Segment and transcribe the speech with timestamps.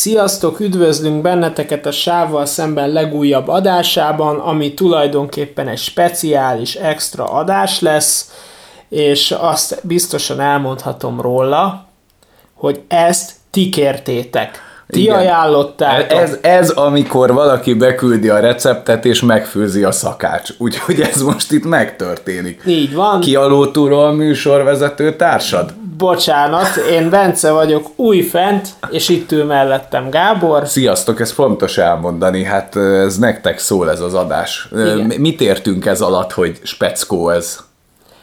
[0.00, 8.30] Sziasztok, üdvözlünk benneteket a Sávval szemben legújabb adásában, ami tulajdonképpen egy speciális extra adás lesz,
[8.88, 11.86] és azt biztosan elmondhatom róla,
[12.54, 14.58] hogy ezt ti kértétek.
[14.88, 15.16] Ti Igen.
[15.16, 16.18] ajánlottátok.
[16.18, 20.50] Ez, ez, amikor valaki beküldi a receptet és megfőzi a szakács.
[20.58, 22.62] Úgyhogy ez most itt megtörténik.
[22.66, 23.20] Így van.
[23.20, 25.74] Ki a műsorvezető társad?
[26.00, 30.66] Bocsánat, én Bence vagyok újfent, és itt ül mellettem Gábor.
[30.66, 34.68] Sziasztok, ez fontos elmondani, hát ez nektek szól ez az adás.
[34.72, 35.12] Igen.
[35.18, 37.58] Mit értünk ez alatt, hogy speckó ez?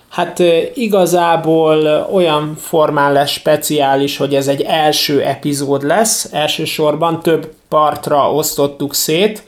[0.10, 0.40] Hát
[0.74, 8.94] igazából olyan formán lesz speciális, hogy ez egy első epizód lesz, elsősorban több partra osztottuk
[8.94, 9.44] szét,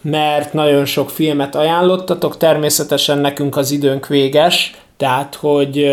[0.00, 5.86] mert nagyon sok filmet ajánlottatok, természetesen nekünk az időnk véges, tehát, hogy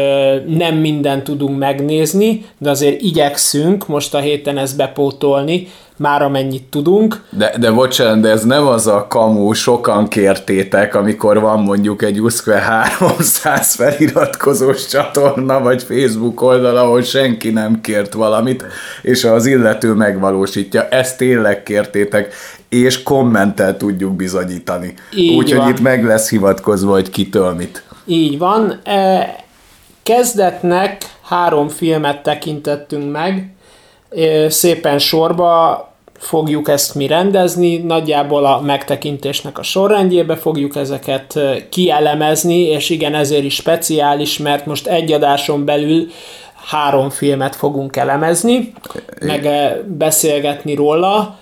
[0.47, 5.67] nem mindent tudunk megnézni, de azért igyekszünk most a héten ezt bepótolni,
[6.01, 7.23] már amennyit tudunk.
[7.29, 12.21] De, de bocsánat, de ez nem az a kamu, sokan kértétek, amikor van mondjuk egy
[12.21, 12.59] USQUE
[12.99, 18.65] 300 feliratkozós csatorna, vagy Facebook oldal, ahol senki nem kért valamit,
[19.01, 20.87] és az illető megvalósítja.
[20.87, 22.33] Ezt tényleg kértétek,
[22.69, 24.93] és kommentel tudjuk bizonyítani.
[25.37, 27.83] Úgyhogy itt meg lesz hivatkozva, hogy kitől mit.
[28.05, 28.79] Így van.
[28.83, 29.35] E,
[30.03, 33.53] kezdetnek három filmet tekintettünk meg,
[34.09, 35.85] e, szépen sorba
[36.17, 43.15] fogjuk ezt mi rendezni, nagyjából a megtekintésnek a sorrendjébe fogjuk ezeket e, kielemezni, és igen,
[43.15, 46.07] ezért is speciális, mert most egy adáson belül
[46.65, 48.73] három filmet fogunk elemezni,
[49.19, 49.49] meg
[49.87, 51.39] beszélgetni róla,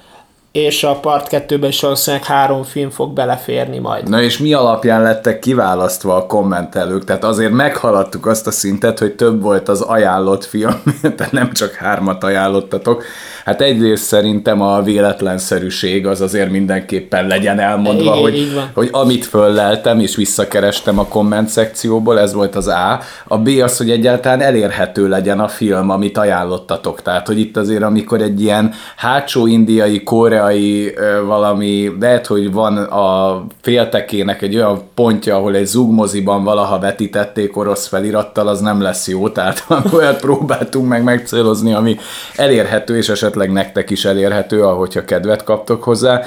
[0.51, 4.09] és a part 2-ben is valószínűleg három film fog beleférni majd.
[4.09, 7.03] Na és mi alapján lettek kiválasztva a kommentelők?
[7.03, 10.81] Tehát azért meghaladtuk azt a szintet, hogy több volt az ajánlott film,
[11.17, 13.03] tehát nem csak hármat ajánlottatok.
[13.45, 19.99] Hát egyrészt szerintem a véletlenszerűség az azért mindenképpen legyen elmondva, Igen, hogy, hogy amit fölleltem
[19.99, 22.99] és visszakerestem a komment szekcióból, ez volt az A.
[23.27, 27.01] A B az, hogy egyáltalán elérhető legyen a film, amit ajánlottatok.
[27.01, 30.93] Tehát, hogy itt azért, amikor egy ilyen hátsó indiai, koreai koreai
[31.25, 37.87] valami, lehet, hogy van a féltekének egy olyan pontja, ahol egy zugmoziban valaha vetítették orosz
[37.87, 41.97] felirattal, az nem lesz jó, tehát olyat próbáltunk meg megcélozni, ami
[42.35, 46.21] elérhető, és esetleg nektek is elérhető, ahogyha kedvet kaptok hozzá.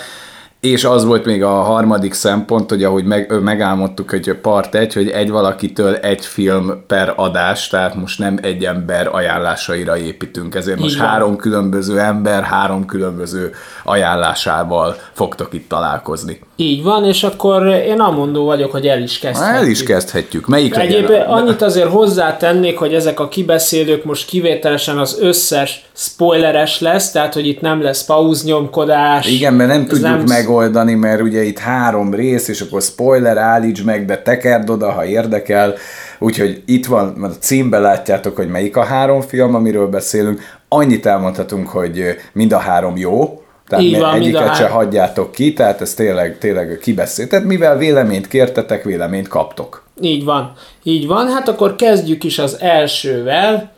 [0.62, 5.08] És az volt még a harmadik szempont, hogy ahogy meg, megálmodtuk, hogy part egy, hogy
[5.08, 10.94] egy valakitől egy film per adás, tehát most nem egy ember ajánlásaira építünk, ezért most
[10.94, 11.06] Igen.
[11.06, 13.52] három különböző ember, három különböző
[13.84, 16.40] ajánlásával fogtok itt találkozni.
[16.56, 19.62] Így van, és akkor én amondó vagyok, hogy el is kezdhetjük.
[19.62, 20.46] El is kezdhetjük.
[20.46, 27.10] Melyik Egyébként annyit azért hozzátennék, hogy ezek a kibeszélők most kivételesen az összes spoileres lesz,
[27.10, 29.26] tehát hogy itt nem lesz pauznyomkodás.
[29.26, 30.24] Igen, mert nem tudjuk nem...
[30.26, 35.04] megoldani, mert ugye itt három rész, és akkor spoiler állíts meg, de tekerd oda, ha
[35.04, 35.74] érdekel.
[36.18, 40.40] Úgyhogy itt van, mert a címbe látjátok, hogy melyik a három film, amiről beszélünk.
[40.68, 43.41] Annyit elmondhatunk, hogy mind a három jó,
[43.72, 47.28] tehát Így van, egyiket se hagyjátok ki, tehát ez tényleg, tényleg kibeszélt.
[47.28, 49.84] Tehát mivel véleményt kértetek, véleményt kaptok.
[50.00, 50.52] Így van.
[50.82, 53.72] Így van, hát akkor kezdjük is az elsővel.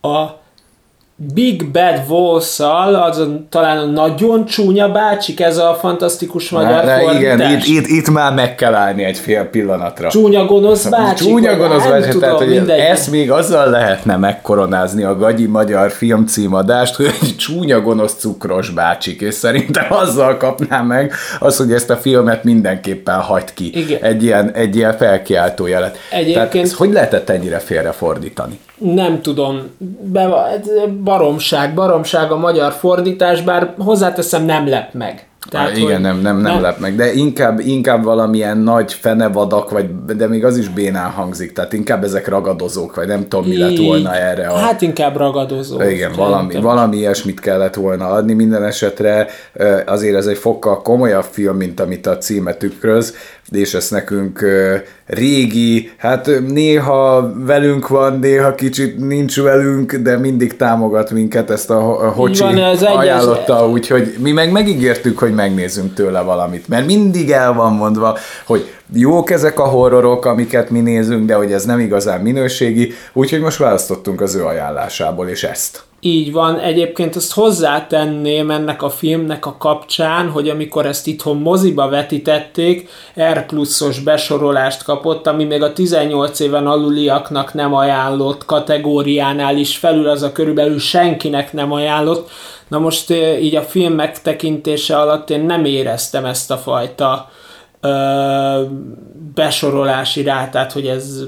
[0.00, 0.26] A
[1.34, 7.20] Big Bad Wolf-szal, az talán a nagyon csúnya bácsik, ez a fantasztikus magyar de fordítás.
[7.20, 10.08] Igen, itt, itt, itt már meg kell állni egy fél pillanatra.
[10.08, 11.28] Csúnya gonosz bácsik.
[11.28, 12.78] Csúnya gonosz bácsik, tehát hogy mindegy.
[12.78, 19.20] ezt még azzal lehetne megkoronázni a gagyi magyar filmcímadást, hogy egy csúnya gonosz cukros bácsik,
[19.20, 23.78] és szerintem azzal kapnám meg az, hogy ezt a filmet mindenképpen hagyd ki.
[23.78, 24.02] Igen.
[24.02, 25.96] Egy ilyen, egy ilyen felkiáltó jelet.
[26.10, 26.50] Egyébként...
[26.52, 28.58] Tehát hogy lehetett ennyire félrefordítani?
[28.82, 29.70] nem tudom,
[30.02, 30.28] be,
[31.12, 35.26] baromság, baromság a magyar fordítás, bár hozzáteszem nem lep meg.
[35.52, 39.70] Tehát, Há, igen, nem, nem, nem, nem lep meg, de inkább, inkább valamilyen nagy fenevadak,
[39.70, 43.58] vagy, de még az is bénán hangzik, tehát inkább ezek ragadozók, vagy nem tudom, mi
[43.58, 44.46] lett volna erre.
[44.46, 44.56] A...
[44.56, 45.90] Hát inkább ragadozók.
[45.90, 49.26] Igen, valami, valami ilyesmit kellett volna adni, minden esetre
[49.86, 53.14] azért ez egy fokkal komolyabb film, mint amit a címe tükröz,
[53.50, 54.44] és ezt nekünk
[55.06, 61.80] régi, hát néha velünk van, néha kicsit nincs velünk, de mindig támogat minket, ezt a
[62.14, 63.70] Hocsi van, ajánlotta, egyes...
[63.70, 69.30] úgyhogy mi meg megígértük, hogy megnézzünk tőle valamit, mert mindig el van mondva, hogy jók
[69.30, 74.20] ezek a horrorok, amiket mi nézünk, de hogy ez nem igazán minőségi, úgyhogy most választottunk
[74.20, 75.91] az ő ajánlásából, és ezt.
[76.04, 81.88] Így van, egyébként azt hozzátenném ennek a filmnek a kapcsán, hogy amikor ezt itthon moziba
[81.88, 82.88] vetítették,
[83.32, 90.08] R pluszos besorolást kapott, ami még a 18 éven aluliaknak nem ajánlott kategóriánál is felül,
[90.08, 92.30] az a körülbelül senkinek nem ajánlott.
[92.68, 93.10] Na most
[93.40, 97.30] így a film megtekintése alatt én nem éreztem ezt a fajta
[97.80, 98.62] ö,
[99.34, 101.24] besorolási rátát, hogy ez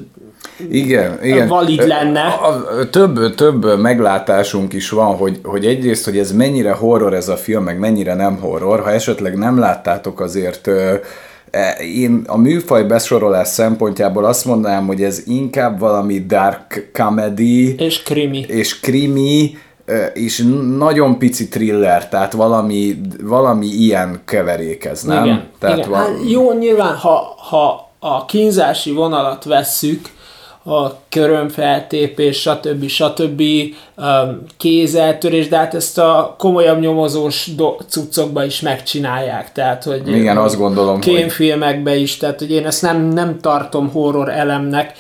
[0.71, 1.49] igen, igen.
[1.49, 2.21] valid lenne.
[2.21, 2.49] A,
[2.81, 7.37] a, több, több meglátásunk is van, hogy, hogy egyrészt, hogy ez mennyire horror ez a
[7.37, 8.81] film, meg mennyire nem horror.
[8.81, 10.69] Ha esetleg nem láttátok, azért
[11.51, 17.75] e, én a műfaj besorolás szempontjából azt mondanám, hogy ez inkább valami dark comedy.
[17.79, 18.45] És krimi.
[18.49, 19.57] És krimi,
[20.15, 20.45] és
[20.77, 25.25] nagyon pici thriller, tehát valami, valami ilyen keverékez, nem?
[25.25, 25.91] Igen, tehát igen.
[25.91, 30.01] Val- hát jó, nyilván, ha, ha a kínzási vonalat vesszük,
[30.65, 32.87] a körömfeltépés, stb.
[32.87, 33.43] stb.
[33.97, 40.37] Um, kézeltörés, de hát ezt a komolyabb nyomozós do- cuccokba is megcsinálják, tehát hogy Igen,
[40.37, 42.01] azt gondolom, kémfilmekbe hogy...
[42.01, 44.93] is, tehát hogy én ezt nem, nem tartom horror elemnek,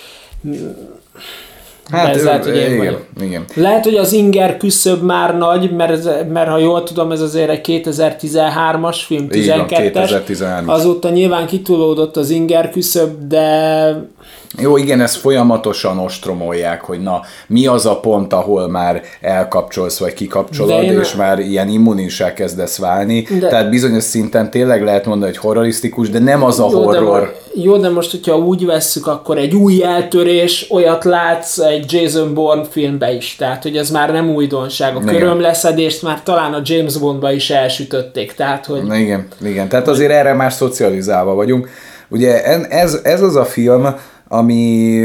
[1.90, 3.44] Hát, ez lehet, hogy én igen, igen.
[3.54, 7.82] Lehet, hogy az inger küszöb már nagy, mert, mert ha jól tudom, ez azért egy
[7.84, 10.64] 2013-as film, 12-es.
[10.66, 14.12] Azóta nyilván kitulódott az inger küszöb, de
[14.58, 20.14] jó, igen, ezt folyamatosan ostromolják, hogy na, mi az a pont, ahol már elkapcsolsz, vagy
[20.14, 21.00] kikapcsolod, én...
[21.00, 23.26] és már ilyen immunisá kezdesz válni.
[23.40, 23.48] De...
[23.48, 27.20] Tehát bizonyos szinten tényleg lehet mondani, hogy horrorisztikus, de nem az a jó, horror.
[27.20, 32.35] De, jó, de most, hogyha úgy vesszük, akkor egy új eltörés, olyat látsz egy Jason
[32.35, 33.37] Bourne filmbe is.
[33.37, 34.97] Tehát, hogy ez már nem újdonság.
[34.97, 38.35] A körömleszedést már talán a James Bondba is elsütötték.
[38.35, 38.83] Tehát, hogy...
[38.83, 39.69] Na igen, igen.
[39.69, 41.69] Tehát azért erre már szocializálva vagyunk.
[42.09, 43.95] Ugye ez, ez az a film,
[44.29, 45.01] ami,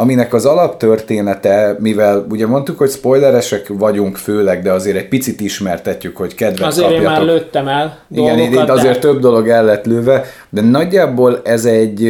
[0.00, 6.16] aminek az alaptörténete, mivel ugye mondtuk, hogy spoileresek vagyunk főleg, de azért egy picit ismertetjük,
[6.16, 7.10] hogy kedvet azért kapjatok.
[7.10, 8.98] Azért én már lőttem el Igen, itt azért de...
[8.98, 12.06] több dolog el lett lőve, de nagyjából ez egy,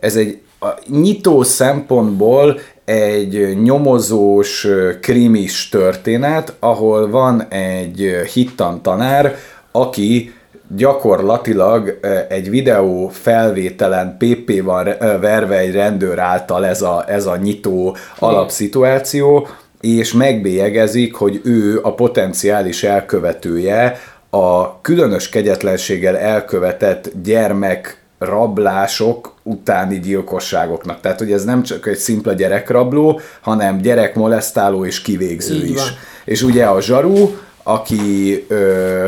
[0.00, 4.66] ez egy a nyitó szempontból egy nyomozós,
[5.00, 9.36] krimis történet, ahol van egy hittan tanár,
[9.72, 10.34] aki
[10.68, 11.98] gyakorlatilag
[12.28, 19.48] egy videó felvételen PP van verve egy rendőr által ez a, ez a nyitó alapszituáció,
[19.80, 31.00] és megbélyegezik, hogy ő a potenciális elkövetője a különös kegyetlenséggel elkövetett gyermek rablások utáni gyilkosságoknak.
[31.00, 35.80] Tehát, hogy ez nem csak egy szimpla gyerekrabló, hanem gyerekmolesztáló és kivégző Így is.
[35.80, 35.88] Van.
[36.24, 37.28] És ugye a zsaru,
[37.62, 39.06] aki ö,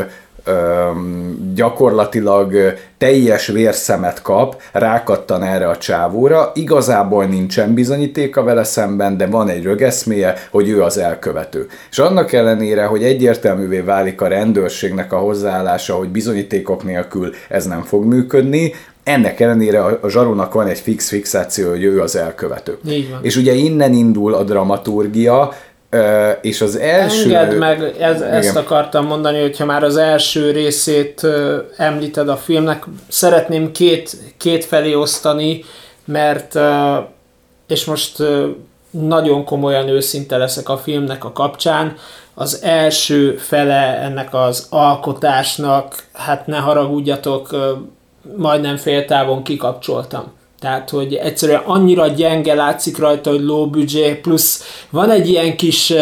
[1.55, 2.53] gyakorlatilag
[2.97, 9.63] teljes vérszemet kap, rákattan erre a csávóra, igazából nincsen bizonyítéka vele szemben, de van egy
[9.63, 11.67] rögeszméje, hogy ő az elkövető.
[11.91, 17.81] És annak ellenére, hogy egyértelművé válik a rendőrségnek a hozzáállása, hogy bizonyítékok nélkül ez nem
[17.81, 18.73] fog működni,
[19.03, 22.77] ennek ellenére a zsarónak van egy fix fixáció, hogy ő az elkövető.
[23.21, 25.53] És ugye innen indul a dramaturgia,
[26.41, 27.35] és az első...
[27.35, 31.27] Engedd meg, ez, ezt akartam mondani, hogyha már az első részét
[31.77, 35.63] említed a filmnek, szeretném két, két felé osztani,
[36.05, 36.59] mert
[37.67, 38.17] és most
[38.89, 41.95] nagyon komolyan őszinte leszek a filmnek a kapcsán,
[42.33, 47.49] az első fele ennek az alkotásnak, hát ne haragudjatok,
[48.37, 50.37] majdnem fél távon kikapcsoltam.
[50.59, 55.93] Tehát, hogy egyszerűen annyira gyenge látszik rajta, hogy low budget, plusz van egy ilyen kis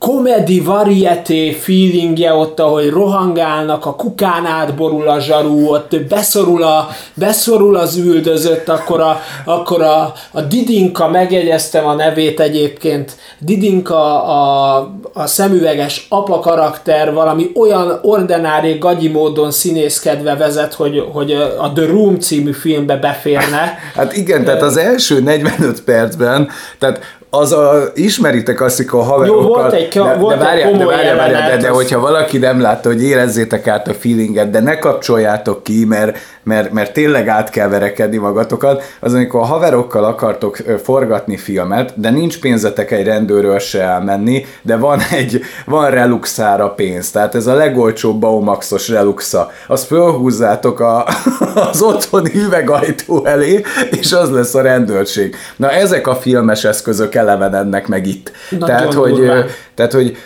[0.00, 7.76] komedi varieté feelingje ott, ahogy rohangálnak, a kukán átborul a zsarú, ott beszorul, a, beszorul
[7.76, 14.76] az üldözött, akkor a, akkor a, a Didinka, megjegyeztem a nevét egyébként, Didinka a,
[15.12, 21.86] a szemüveges apa karakter valami olyan ordinári gagyi módon színészkedve vezet, hogy, hogy a The
[21.86, 23.78] Room című filmbe beférne.
[23.94, 26.48] Hát igen, tehát az első 45 percben,
[26.78, 29.42] tehát az a, ismeritek azt, hogy a haverokkal...
[29.42, 32.60] Jó, volt egy, de, volt de várjál, de, várjál, várjál, de, de, hogyha valaki nem
[32.60, 37.50] látta, hogy érezzétek át a feelinget, de ne kapcsoljátok ki, mert, mert, mert tényleg át
[37.50, 43.58] kell verekedni magatokat, az amikor a haverokkal akartok forgatni filmet, de nincs pénzetek egy rendőről
[43.58, 49.86] se elmenni, de van egy, van reluxára pénz, tehát ez a legolcsóbb Baumaxos reluxa, azt
[49.86, 51.06] fölhúzzátok a,
[51.70, 55.36] az otthoni üvegajtó elé, és az lesz a rendőrség.
[55.56, 58.32] Na ezek a filmes eszközök elevenednek meg itt.
[58.50, 59.30] Nagyon tehát, hogy,
[59.74, 60.16] tehát, hogy,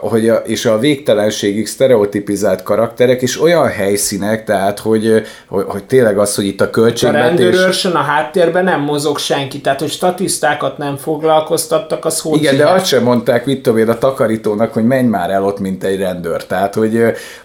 [0.00, 6.18] hogy a, és a végtelenségig sztereotipizált karakterek, és olyan helyszínek, tehát, hogy, hogy, hogy tényleg
[6.18, 7.26] az, hogy itt a A költségvetés...
[7.26, 12.66] rendőrőrsön a háttérben nem mozog senki, tehát hogy statisztákat nem foglalkoztattak, az hogy Igen, de
[12.68, 16.44] azt sem mondták Vittovér a takarítónak, hogy menj már el ott, mint egy rendőr.
[16.44, 17.00] Tehát, hogy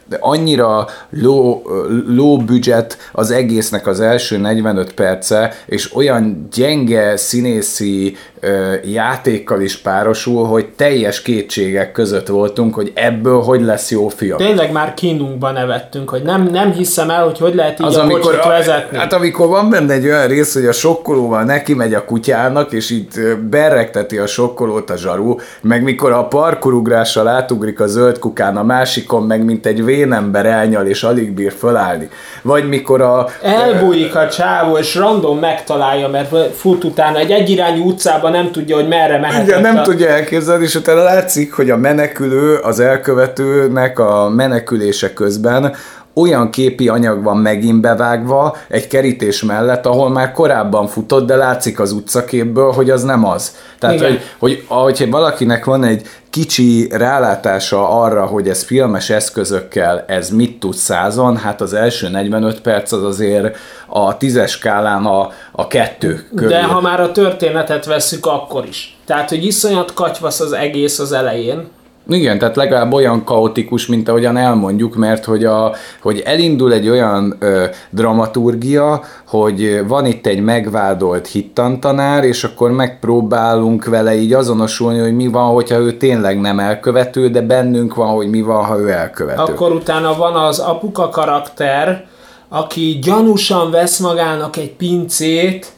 [0.10, 1.62] de annyira low,
[2.08, 9.78] low budget az egésznek az első 45 perce, és olyan gyenge színészi ö, játékkal is
[9.78, 14.38] párosul, hogy teljes kétségek között voltunk, hogy ebből hogy lesz jó film.
[14.38, 18.02] Tényleg már kínunkba nevettünk, hogy nem, nem hiszem el, hogy hogy lehet így Az, a
[18.02, 18.98] amikor, kocsit vezetni.
[18.98, 22.90] hát amikor van benne egy olyan rész, hogy a sokkolóval neki megy a kutyának, és
[22.90, 28.58] itt ö, berregteti a sokkolót a zsaru, meg mikor a parkurugrással átugrik a zöld kukán,
[28.58, 32.10] a másikon meg mint egy vénember elnyal, és alig bír fölállni.
[32.42, 33.28] Vagy mikor a...
[33.42, 38.88] Elbújik a csávó, és random megtalálja, mert fut utána egy egyirányú utcában nem tudja, hogy
[38.88, 39.48] merre mehetett.
[39.48, 39.82] Igen, nem a...
[39.82, 45.76] tudja elképzelni, és utána látszik, hogy a menekülő, az elkövetőnek a menekülése közben
[46.18, 51.80] olyan képi anyag van megint bevágva egy kerítés mellett, ahol már korábban futott, de látszik
[51.80, 53.56] az utcaképből, hogy az nem az.
[53.80, 54.10] Tehát, Igen.
[54.10, 60.60] hogy, hogy ahogyha valakinek van egy kicsi rálátása arra, hogy ez filmes eszközökkel ez mit
[60.60, 63.58] tud százon, hát az első 45 perc az azért
[63.88, 66.50] a tízes skálán a, a kettő körül.
[66.50, 68.98] De ha már a történetet vesszük, akkor is.
[69.06, 71.68] Tehát, hogy iszonyat katyvasz az egész az elején.
[72.10, 77.36] Igen, tehát legalább olyan kaotikus, mint ahogyan elmondjuk, mert hogy, a, hogy elindul egy olyan
[77.40, 85.16] ö, dramaturgia, hogy van itt egy megvádolt hittantanár, és akkor megpróbálunk vele így azonosulni, hogy
[85.16, 88.90] mi van, hogyha ő tényleg nem elkövető, de bennünk van, hogy mi van, ha ő
[88.90, 89.42] elkövető.
[89.42, 92.08] Akkor utána van az apuka karakter,
[92.50, 95.76] aki gyanúsan vesz magának egy pincét,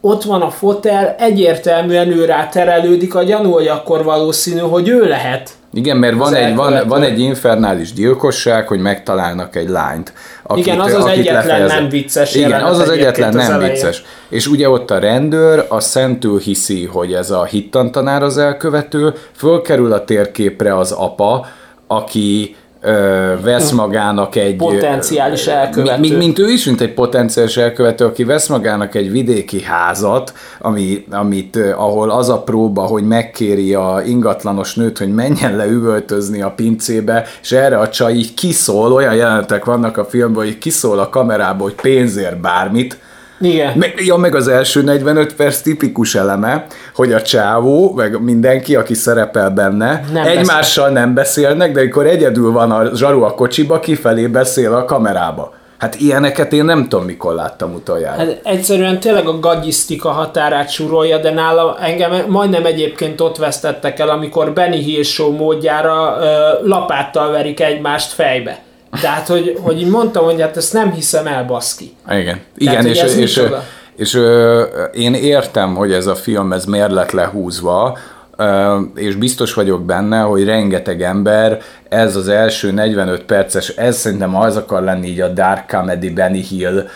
[0.00, 5.08] ott van a fotel, egyértelműen ő rá terelődik a gyanú, hogy akkor valószínű, hogy ő
[5.08, 5.50] lehet.
[5.72, 10.12] Igen, mert van Az egy, van, van egy infernális gyilkosság, hogy megtalálnak egy lányt.
[10.42, 11.78] Akit, Igen, az az akit egyetlen lefejezett.
[11.78, 13.72] nem vicces Igen, az az egyetlen az nem elején.
[13.72, 14.04] vicces.
[14.28, 19.92] És ugye ott a rendőr, a szentül hiszi, hogy ez a hittantanár az elkövető, fölkerül
[19.92, 21.46] a térképre az apa,
[21.86, 24.56] aki ö, vesz magának egy...
[24.56, 26.00] Potenciális elkövető.
[26.00, 30.32] mi- mi- Mint ő is, mint egy potenciális elkövető, aki vesz magának egy vidéki házat,
[30.60, 36.42] ami, amit, ahol az a próba, hogy megkéri a ingatlanos nőt, hogy menjen le üvöltözni
[36.42, 40.98] a pincébe, és erre a csaj így kiszól, olyan jelenetek vannak a filmben, hogy kiszól
[40.98, 42.98] a kamerába, hogy pénzért bármit,
[43.40, 43.72] Igen.
[43.78, 48.94] meg, ja, meg az első 45 perc tipikus eleme, hogy a csávó, meg mindenki, aki
[48.94, 54.26] szerepel benne, Nem egymással nem beszélnek, de amikor egyedül van a zsaru a kocsiba, kifelé
[54.26, 55.54] beszél a kamerába.
[55.78, 58.18] Hát ilyeneket én nem tudom, mikor láttam utoljára.
[58.18, 64.08] Hát egyszerűen tényleg a gagyisztika határát súrolja, de nála engem majdnem egyébként ott vesztettek el,
[64.08, 68.58] amikor Benny Hill show módjára ö, lapáttal verik egymást fejbe.
[69.00, 71.96] Tehát, hogy, hogy így mondtam, hogy hát ezt nem hiszem el, baszki.
[72.10, 73.62] Igen, igen hogy és, és, micsoda?
[73.96, 74.62] és, ö,
[74.92, 77.98] én értem, hogy ez a film ez mérlet lehúzva,
[78.36, 84.36] ö, és biztos vagyok benne, hogy rengeteg ember ez az első 45 perces, ez szerintem
[84.36, 86.88] az akar lenni így a Dark Comedy Benny Hill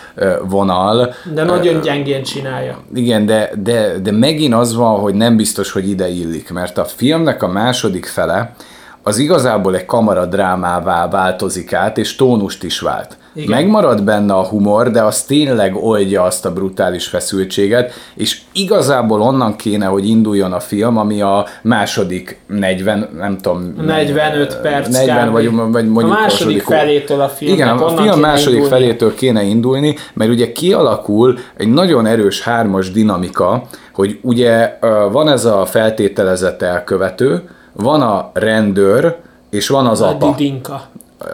[0.43, 2.79] vonal, De nagyon gyengén csinálja.
[2.95, 6.85] igen, de, de, de megint az van, hogy nem biztos, hogy ide illik, mert a
[6.85, 8.55] filmnek a második fele
[9.03, 13.17] az igazából egy kamaradrámává változik át, és tónust is vált.
[13.35, 13.51] Igen.
[13.51, 19.57] Megmarad benne a humor, de az tényleg oldja azt a brutális feszültséget, és igazából onnan
[19.57, 23.75] kéne, hogy induljon a film, ami a második 40, nem tudom...
[23.87, 25.33] 45 perc 40 kb.
[25.33, 28.75] vagy, vagy mondjuk A második felétől a filmnek, Igen, a film második indulni.
[28.75, 35.29] felétől kéne indulni, mert ugye kialakul egy nagyon erős hármas dinamika, hogy ugye ö, van
[35.29, 39.17] ez a feltételezett elkövető, van a rendőr,
[39.51, 40.35] és van az A apa.
[40.37, 40.83] Didinka.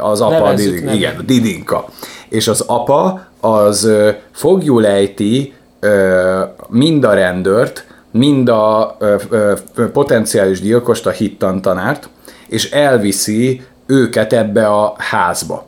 [0.01, 1.01] Az apa, a Nevezzük Didin, nevén.
[1.01, 1.85] igen, a Didinka.
[2.29, 3.91] És az apa az
[4.33, 5.55] fogjul ejti
[6.69, 12.09] mind a rendőrt, mind a ö, ö, ö, potenciális gyilkost, a hittantanárt,
[12.49, 15.65] és elviszi őket ebbe a házba.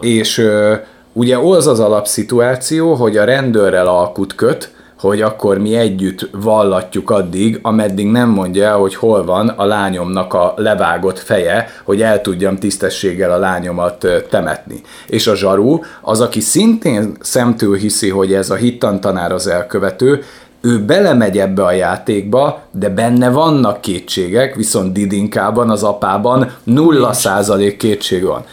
[0.00, 0.74] És ö,
[1.12, 7.58] ugye az az alapszituáció, hogy a rendőrrel alkut köt, hogy akkor mi együtt vallatjuk addig,
[7.62, 12.56] ameddig nem mondja el, hogy hol van a lányomnak a levágott feje, hogy el tudjam
[12.56, 14.80] tisztességgel a lányomat temetni.
[15.06, 20.22] És a zsaru, az, aki szintén szemtől hiszi, hogy ez a hittantanár az elkövető,
[20.60, 27.76] ő belemegy ebbe a játékba, de benne vannak kétségek, viszont Didinkában, az apában nulla százalék
[27.76, 28.44] kétség van.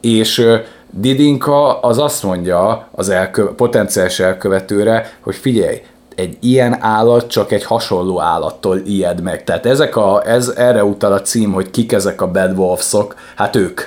[0.00, 0.46] És
[0.90, 5.80] Didinka az azt mondja az elkö- potenciális elkövetőre, hogy figyelj,
[6.16, 9.44] egy ilyen állat csak egy hasonló állattól ijed meg.
[9.44, 13.56] Tehát ezek a, ez erre utal a cím, hogy kik ezek a Bad Wolfsok, hát
[13.56, 13.80] ők.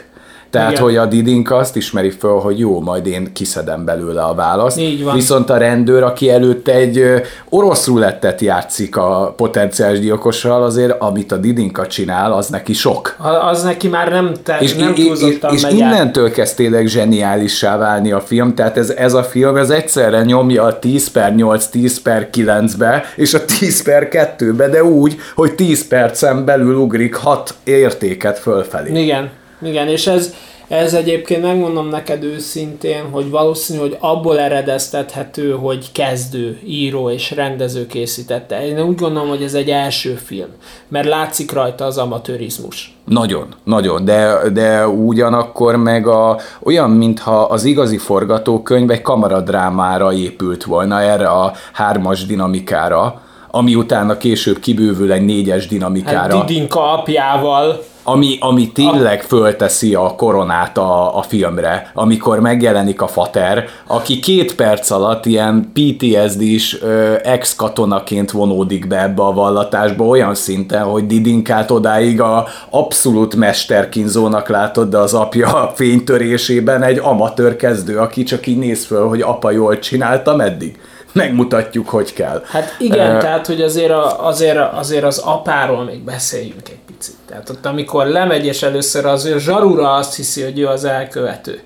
[0.50, 0.84] Tehát, Igen.
[0.84, 4.80] hogy a Didinka azt ismeri föl, hogy jó, majd én kiszedem belőle a választ.
[4.80, 5.16] Így van.
[5.16, 7.04] Viszont a rendőr, aki előtte egy
[7.50, 13.16] orosz rulettet játszik a potenciális gyilkossal, azért amit a Didinka csinál, az neki sok.
[13.42, 15.72] Az neki már nem, te, És, nem és, és, túlzottan és át.
[15.72, 20.64] innentől kezd tényleg zseniálissá válni a film, tehát ez, ez a film, ez egyszerre nyomja
[20.64, 25.56] a 10 per 8, 10 per 9-be, és a 10 per 2-be, de úgy, hogy
[25.56, 29.02] 10 percen belül ugrik 6 értéket fölfelé.
[29.02, 29.30] Igen,
[29.62, 30.34] igen, és ez,
[30.68, 37.88] ez egyébként megmondom neked őszintén, hogy valószínű, hogy abból eredeztethető, hogy kezdő, író és rendező
[37.88, 38.66] készítette.
[38.68, 40.50] Én úgy gondolom, hogy ez egy első film,
[40.88, 42.98] mert látszik rajta az amatőrizmus.
[43.06, 50.64] Nagyon, nagyon, de, de ugyanakkor meg a, olyan, mintha az igazi forgatókönyv egy kamaradrámára épült
[50.64, 56.38] volna, erre a hármas dinamikára, ami utána később kibővül egy négyes dinamikára.
[56.38, 63.08] Hát Didinka apjával, ami, ami tényleg fölteszi a koronát a, a filmre, amikor megjelenik a
[63.08, 70.36] fater, aki két perc alatt ilyen PTSD-s ö, ex-katonaként vonódik be ebbe a vallatásba olyan
[70.36, 77.98] szinten, hogy Didinkát odáig a abszolút mesterkínzónak látod, de az apja fénytörésében egy amatőr kezdő,
[77.98, 80.80] aki csak így néz föl, hogy apa jól csináltam eddig.
[81.12, 82.42] Megmutatjuk, hogy kell.
[82.46, 87.16] Hát igen, Ö, tehát hogy azért, a, azért, azért az apáról még beszéljünk egy picit.
[87.28, 91.60] Tehát ott amikor lemegy és először az ő zsarura azt hiszi, hogy ő az elkövető.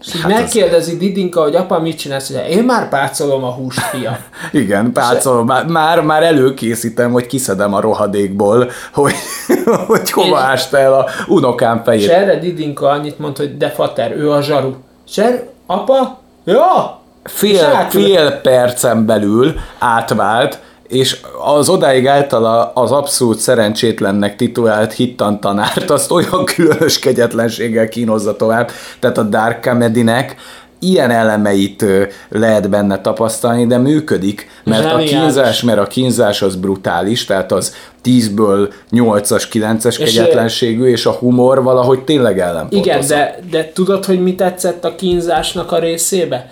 [0.00, 3.50] És Hát hát az- megkérdezi Didinka, hogy apa mit csinálsz, hogy én már pácolom a
[3.50, 4.16] húst, fiam.
[4.52, 9.14] Igen, pácolom, már, már, már előkészítem, hogy kiszedem a rohadékból, hogy,
[9.86, 12.08] hogy hova És- ásta el a unokám És fejét.
[12.08, 14.74] erre Didinka annyit mond, hogy de fater, ő a zsaru.
[15.06, 15.22] És
[15.66, 16.18] apa?
[16.44, 16.98] Ja!
[17.24, 20.58] És Fél, átül- fél percen belül átvált,
[20.90, 21.16] és
[21.56, 28.70] az odáig általa az abszolút szerencsétlennek titulált hittantanárt azt olyan különös kegyetlenséggel kínozza tovább.
[28.98, 30.36] Tehát a Dark Comedy-nek
[30.78, 31.84] ilyen elemeit
[32.28, 35.10] lehet benne tapasztalni, de működik, mert a Zseniális.
[35.10, 41.10] kínzás, mert a kínzás az brutális, tehát az 10-ből 8-as, 9-es És, kegyetlenségű, és a
[41.10, 42.90] humor valahogy tényleg ellenpontozza.
[42.90, 46.50] Igen, de, de tudod, hogy mi tetszett a kínzásnak a részébe?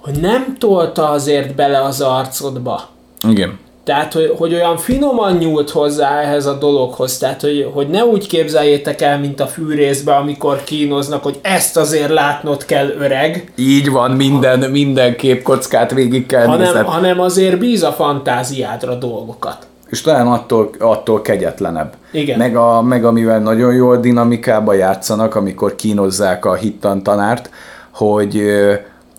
[0.00, 2.98] Hogy nem tolta azért bele az arcodba.
[3.28, 3.58] Igen.
[3.84, 8.26] Tehát, hogy, hogy olyan finoman nyúlt hozzá ehhez a dologhoz, tehát, hogy, hogy ne úgy
[8.26, 14.10] képzeljétek el, mint a fűrészbe, amikor kínoznak, hogy ezt azért látnod kell öreg, Így van,
[14.10, 19.66] minden, minden képkockát végig kell hanem, hanem azért bíz a fantáziádra dolgokat.
[19.88, 21.92] És talán attól, attól kegyetlenebb.
[22.12, 22.38] Igen.
[22.38, 27.50] Meg, a, meg amivel nagyon jól dinamikába játszanak, amikor kínozzák a hittantanárt,
[27.90, 28.42] hogy,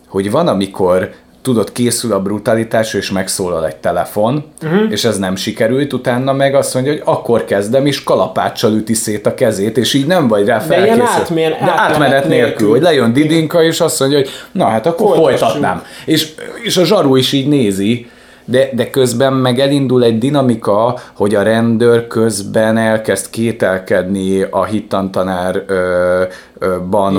[0.07, 4.91] hogy van, amikor tudod, készül a brutalitás, és megszólal egy telefon, uh-huh.
[4.91, 9.25] és ez nem sikerült, utána meg azt mondja, hogy akkor kezdem, és kalapáccsal üti szét
[9.25, 11.01] a kezét, és így nem vagy rá De felkészült.
[11.07, 12.69] átmén- De átmenet átmenet nélkül, nélkül.
[12.69, 15.37] hogy lejön Didinka, és azt mondja, hogy na hát akkor Folytassuk.
[15.47, 15.83] folytatnám.
[16.05, 16.27] És,
[16.63, 18.09] és a zsaru is így nézi,
[18.51, 25.63] de, de közben meg elindul egy dinamika, hogy a rendőr közben elkezd kételkedni a hittantanár
[25.67, 26.23] ö,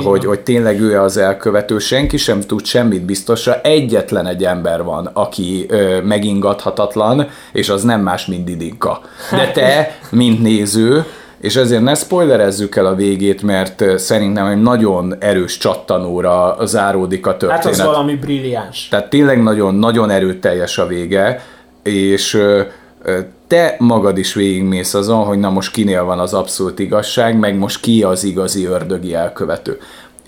[0.04, 1.78] hogy, hogy tényleg ő az elkövető.
[1.78, 3.60] Senki sem tud semmit biztosra.
[3.62, 9.00] Egyetlen egy ember van, aki ö, megingathatatlan, és az nem más, mint Didinka.
[9.30, 11.04] De te, mint néző,
[11.42, 17.30] és ezért ne spoilerezzük el a végét, mert szerintem egy nagyon erős csattanóra záródik a
[17.30, 17.66] Hát történet.
[17.66, 18.88] az valami brilliáns.
[18.88, 21.42] Tehát tényleg nagyon-nagyon erőteljes a vége,
[21.82, 22.42] és
[23.46, 27.80] te magad is végigmész azon, hogy na most kinél van az abszolút igazság, meg most
[27.80, 29.78] ki az igazi ördögi elkövető.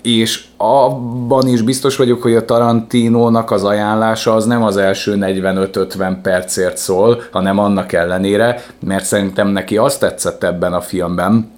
[0.05, 6.17] És abban is biztos vagyok, hogy a Tarantinónak az ajánlása az nem az első 45-50
[6.21, 11.51] percért szól, hanem annak ellenére, mert szerintem neki azt tetszett ebben a filmben,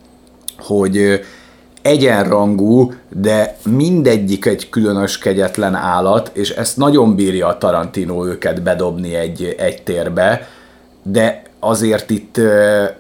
[0.58, 1.22] hogy
[1.82, 9.16] egyenrangú, de mindegyik egy különös kegyetlen állat, és ezt nagyon bírja a Tarantino őket bedobni
[9.16, 10.48] egy, egy térbe,
[11.04, 12.40] de azért itt,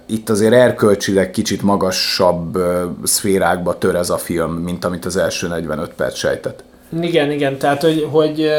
[0.05, 2.57] itt azért erkölcsileg kicsit magasabb
[3.03, 6.63] szférákba tör ez a film, mint amit az első 45 perc sejtett.
[7.01, 8.49] Igen, igen, tehát hogy, hogy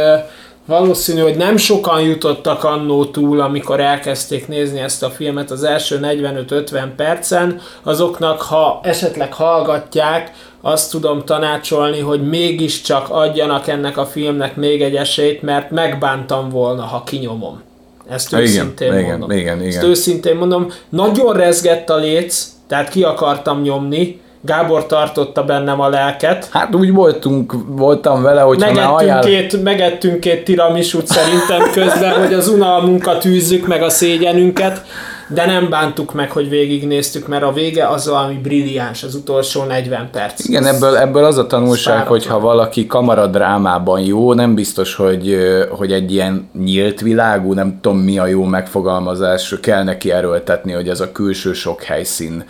[0.69, 6.01] valószínű, hogy nem sokan jutottak annó túl, amikor elkezdték nézni ezt a filmet az első
[6.03, 14.57] 45-50 percen, azoknak, ha esetleg hallgatják, azt tudom tanácsolni, hogy mégiscsak adjanak ennek a filmnek
[14.57, 17.63] még egy esélyt, mert megbántam volna, ha kinyomom.
[18.11, 19.31] Ezt Igen, őszintén igen, mondom.
[19.39, 19.85] igen, Ezt igen.
[19.85, 26.49] őszintén mondom, nagyon rezgett a léc, tehát ki akartam nyomni, Gábor tartotta bennem a lelket,
[26.51, 29.21] Hát úgy voltunk, voltam vele, hogy Megettünk, ajánl...
[29.25, 34.85] két, megettünk két tiramisút szerintem közben, hogy az unalmunkat űzzük, meg a szégyenünket,
[35.29, 40.09] de nem bántuk meg, hogy végignéztük, mert a vége az valami brilliáns, az utolsó 40
[40.11, 40.45] perc.
[40.45, 45.37] Igen, ebből, ebből az a tanulság, hogy ha valaki kamaradrámában jó, nem biztos, hogy,
[45.71, 50.89] hogy egy ilyen nyílt világú, nem tudom mi a jó megfogalmazás, kell neki erőltetni, hogy
[50.89, 52.45] ez a külső sok helyszín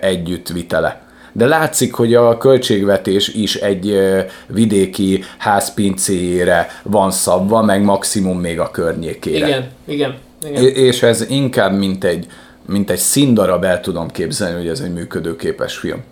[0.00, 1.04] együttvitele.
[1.32, 3.98] De látszik, hogy a költségvetés is egy
[4.46, 9.46] vidéki házpincéjére van szabva, meg maximum még a környékére.
[9.46, 10.62] Igen, igen, igen.
[10.62, 12.26] És ez inkább mint egy,
[12.66, 16.02] mint egy színdarab el tudom képzelni, hogy ez egy működőképes film.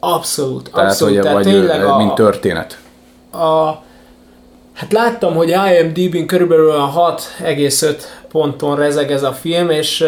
[0.00, 1.14] Abszolút, Tehát, abszolút.
[1.14, 2.78] hogy, Tehát vagy tényleg ö, a, mint történet.
[3.32, 3.66] a,
[4.72, 7.94] hát láttam, hogy IMDb-n körülbelül a 6,5
[8.30, 10.04] ponton rezeg ez a film, és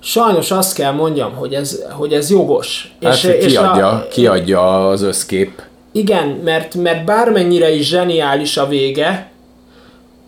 [0.00, 2.94] sajnos azt kell mondjam, hogy ez, hogy ez jogos.
[3.02, 5.62] Hát és, és kiadja, a, kiadja az összkép.
[5.92, 9.31] Igen, mert, mert bármennyire is zseniális a vége,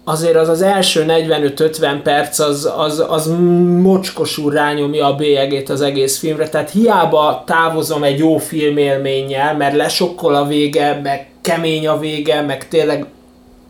[0.04, 3.26] azért az az első 45-50 perc az, az, az
[3.82, 10.34] mocskosul rányomja a bélyegét az egész filmre, tehát hiába távozom egy jó filmélménnyel, mert lesokkol
[10.34, 13.06] a vége, meg kemény a vége, meg tényleg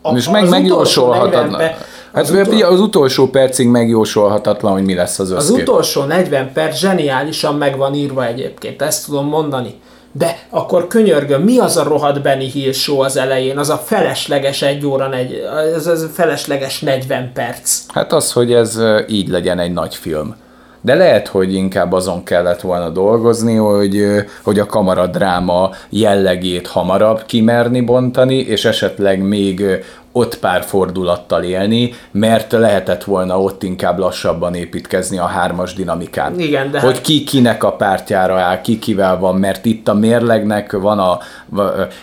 [0.01, 1.49] a, És meg az megjósolhatatlan.
[1.49, 5.49] 40 per- Hát az, az, utol, az utolsó percig megjósolhatatlan, hogy mi lesz az az
[5.49, 5.67] összkép.
[5.67, 9.73] utolsó 40 perc zseniálisan meg van írva egyébként, ezt tudom mondani.
[10.17, 13.57] De akkor könyörgöm, mi az a rohadt Benny Hill show az elején?
[13.57, 15.43] Az a felesleges egy óra, negy,
[15.75, 17.81] ez, ez felesleges 40 perc.
[17.93, 20.35] Hát az, hogy ez így legyen egy nagy film.
[20.81, 24.05] De lehet, hogy inkább azon kellett volna dolgozni, hogy,
[24.43, 29.83] hogy a kamaradráma jellegét hamarabb kimerni bontani, és esetleg még
[30.17, 36.39] ott pár fordulattal élni, mert lehetett volna ott inkább lassabban építkezni a hármas dinamikán.
[36.39, 39.93] Igen, de hogy hát- ki kinek a pártjára áll, ki kivel van, mert itt a
[39.93, 41.19] mérlegnek van a,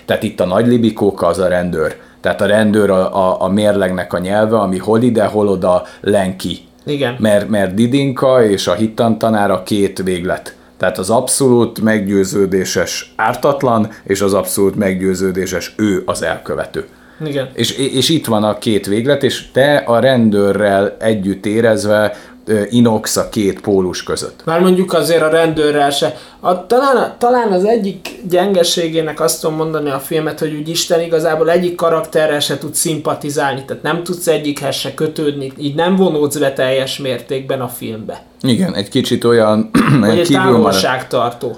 [0.04, 1.96] tehát itt a nagy libikóka az a rendőr.
[2.20, 6.58] Tehát a rendőr a, a, a mérlegnek a nyelve, ami hol ide, hol oda lenki.
[6.84, 7.16] Igen.
[7.18, 10.56] Mert, mert Didinka és a hittantanár a két véglet.
[10.76, 16.86] Tehát az abszolút meggyőződéses ártatlan, és az abszolút meggyőződéses ő az elkövető.
[17.26, 17.48] Igen.
[17.54, 22.16] És, és itt van a két véglet, és te a rendőrrel együtt érezve
[22.70, 24.42] inox a két pólus között.
[24.44, 26.16] Már mondjuk azért a rendőrrel se.
[26.40, 31.50] A, talán, talán az egyik gyengeségének azt tudom mondani a filmet, hogy úgy Isten igazából
[31.50, 36.52] egyik karakterrel se tud szimpatizálni, tehát nem tudsz egyikhez se kötődni, így nem vonódsz be
[36.52, 38.22] teljes mértékben a filmbe.
[38.40, 39.70] Igen, egy kicsit olyan
[40.00, 41.56] Vagy egy távolságtartó.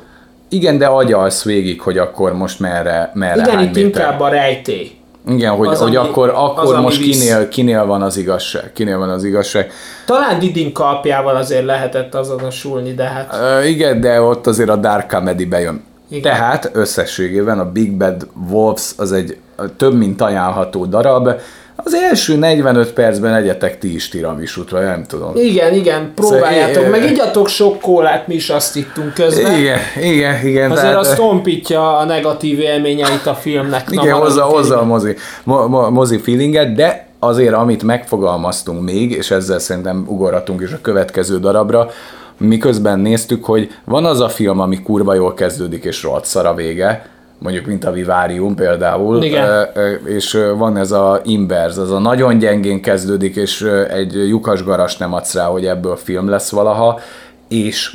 [0.48, 3.82] Igen, de agyalsz végig, hogy akkor most merre, merre Igen, itt méter.
[3.82, 4.90] inkább a rejtély.
[5.28, 7.18] Igen, hogy, az, hogy ami- akkor, az, akkor ami most visz.
[7.18, 8.72] kinél, kinél van az igazság.
[8.72, 9.70] Kinél van az igazság.
[10.06, 15.10] Talán Didin kalpjával azért lehetett azonosulni, de hát Uh, igen, de ott azért a Dark
[15.10, 15.84] Comedy bejön.
[16.08, 16.22] Igen.
[16.22, 19.36] Tehát összességében a Big Bad Wolves az egy
[19.76, 21.28] több mint ajánlható darab.
[21.76, 25.30] Az első 45 percben egyetek ti is tiramisútra, nem tudom.
[25.34, 29.58] igen, igen, próbáljátok, Szóval, meg igyatok sok kólát, mi is azt ittunk közben.
[29.58, 30.70] Igen, igen, igen.
[30.70, 33.90] Azért tehát- az tompítja a negatív élményeit a filmnek.
[33.90, 38.82] Na, Igen, hozza, maradjunk hozza a mozi, mo, mo, mozi feelinget, de azért, amit megfogalmaztunk
[38.82, 41.90] még, és ezzel szerintem ugorhatunk is a következő darabra,
[42.38, 46.54] miközben néztük, hogy van az a film, ami kurva jól kezdődik, és rohadt szar a
[46.54, 47.06] vége,
[47.44, 49.68] mondjuk mint a Vivarium például, Igen.
[50.04, 55.12] És van ez a Inverse, az a nagyon gyengén kezdődik, és egy lyukas garas nem
[55.12, 57.00] adsz rá, hogy ebből film lesz valaha,
[57.48, 57.92] és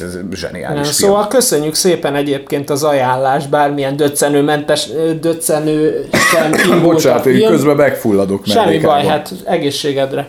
[0.00, 1.10] ez zseniális film.
[1.10, 4.88] Szóval köszönjük szépen egyébként az ajánlást, bármilyen döccenőmentes,
[5.20, 10.28] döccenő sem Bocsánat, én közben megfulladok Semmi baj, hát egészségedre.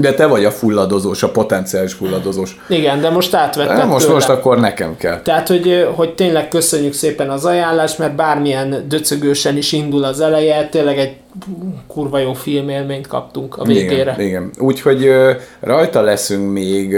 [0.00, 2.56] De te vagy a fulladozós, a potenciális fulladozós.
[2.68, 4.14] Igen, de most átvetted De most, tőlem.
[4.14, 5.20] most akkor nekem kell.
[5.22, 10.68] Tehát, hogy, hogy tényleg köszönjük szépen az ajánlást, mert bármilyen döcögősen is indul az eleje,
[10.68, 11.16] tényleg egy
[11.86, 14.14] kurva jó filmélményt kaptunk a végére.
[14.18, 14.50] Igen, igen.
[14.58, 15.10] Úgyhogy
[15.60, 16.96] rajta leszünk még,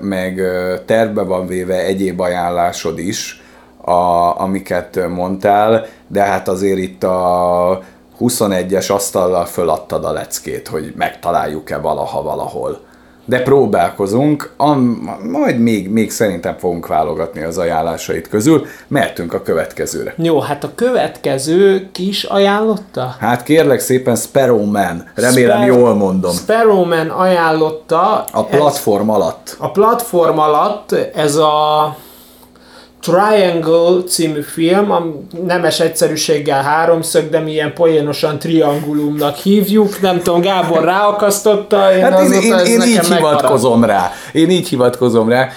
[0.00, 3.42] meg ö, tervbe van véve egyéb ajánlásod is,
[3.84, 7.82] a, amiket mondtál, de hát azért itt a
[8.20, 12.80] 21-es asztallal föladtad a leckét, hogy megtaláljuk-e valaha valahol.
[13.26, 14.80] De próbálkozunk, am,
[15.30, 20.14] majd még, még szerintem fogunk válogatni az ajánlásait közül, mehetünk a következőre.
[20.16, 23.16] Jó, hát a következő kis ajánlotta?
[23.20, 26.32] Hát kérlek szépen Sparrow Man, remélem Sparrow- jól mondom.
[26.32, 28.24] Sparrowman ajánlotta.
[28.32, 29.56] A platform alatt.
[29.58, 31.96] A platform alatt ez a
[33.04, 35.04] Triangle című film, a
[35.46, 40.00] nemes egyszerűséggel háromszög, de mi ilyen poénosan triangulumnak hívjuk.
[40.00, 44.10] Nem tudom, Gábor ráakasztotta, én, Hát én, én, én így hivatkozom rá.
[44.32, 45.48] Én így hivatkozom rá.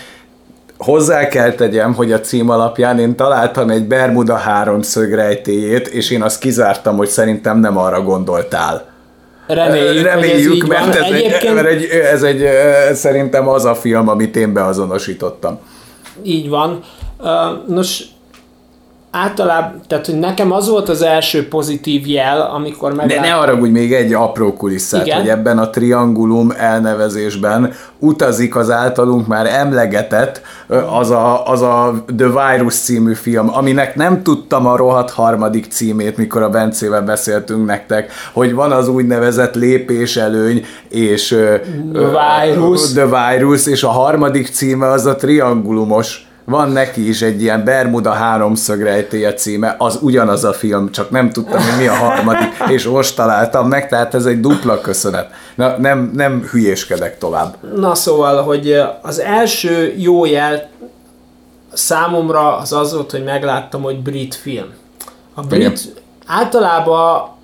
[0.78, 6.22] Hozzá kell tegyem, hogy a cím alapján én találtam egy Bermuda háromszög rejtéjét, és én
[6.22, 8.86] azt kizártam, hogy szerintem nem arra gondoltál.
[9.48, 11.44] Reméljük, Reméljük ez mert, ez, Egyébként...
[11.44, 12.48] egy, mert egy, ez egy,
[12.94, 15.60] szerintem az a film, amit én beazonosítottam.
[16.24, 16.84] Így van.
[17.68, 18.04] Nos,
[19.12, 23.08] általában, tehát hogy nekem az volt az első pozitív jel, amikor meg.
[23.08, 25.20] De ne arra, hogy még egy apró kulisszát, Igen?
[25.20, 30.42] hogy ebben a triangulum elnevezésben utazik az általunk már emlegetett
[31.00, 36.18] az a, az a The Virus című film, aminek nem tudtam a rohadt harmadik címét,
[36.18, 41.28] mikor a Bencével beszéltünk nektek, hogy van az úgynevezett lépéselőny és
[41.94, 42.94] The Virus.
[42.94, 48.12] The Virus, és a harmadik címe az a triangulumos van neki is egy ilyen Bermuda
[48.12, 52.86] háromszög rejtélye címe, az ugyanaz a film, csak nem tudtam, hogy mi a harmadik, és
[52.86, 55.30] most találtam meg, tehát ez egy dupla köszönet.
[55.56, 57.56] Na, nem, nem hülyéskedek tovább.
[57.76, 60.70] Na szóval, hogy az első jó jel
[61.74, 64.68] számomra az az volt, hogy megláttam, hogy brit film.
[65.34, 65.78] A brit Igen.
[66.26, 67.37] általában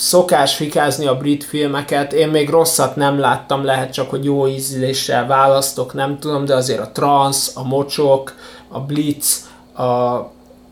[0.00, 5.26] szokás fikázni a brit filmeket, én még rosszat nem láttam, lehet csak, hogy jó ízléssel
[5.26, 8.34] választok, nem tudom, de azért a Trans, a Mocsok,
[8.68, 9.82] a Blitz, a,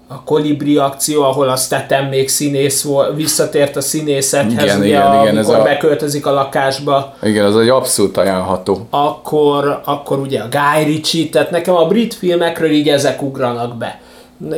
[0.06, 5.02] a Kolibri akció, ahol a Staten még színész volt, visszatért a színészethez, igen, ugye, igen,
[5.02, 7.14] amikor igen, ez beköltözik a lakásba.
[7.22, 8.86] Igen, az egy abszolút ajánlható.
[8.90, 14.00] Akkor, akkor ugye a Guy Ritchie, tehát nekem a brit filmekről így ezek ugranak be.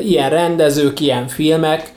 [0.03, 1.93] Ilyen rendezők, ilyen filmek,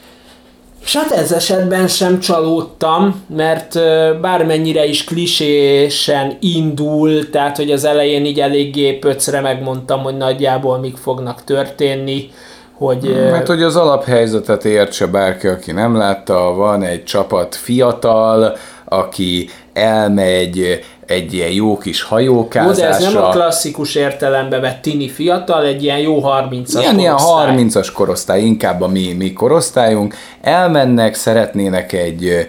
[0.86, 3.74] és hát ez esetben sem csalódtam, mert
[4.22, 10.98] bármennyire is klisésen indul, tehát hogy az elején így eléggé pöcre megmondtam, hogy nagyjából mik
[10.98, 12.30] fognak történni,
[12.74, 13.16] hogy...
[13.32, 20.80] Mert hogy az alaphelyzetet értse bárki, aki nem látta, van egy csapat fiatal, aki elmegy
[21.06, 22.84] egy ilyen jó kis hajókázásra.
[22.86, 27.00] Jó, de ez nem a klasszikus értelembe vett tini fiatal, egy ilyen jó 30-as ilyen,
[27.00, 30.16] ilyen 30-as korosztály, inkább a mi, mi korosztályunk.
[30.42, 32.48] Elmennek, szeretnének egy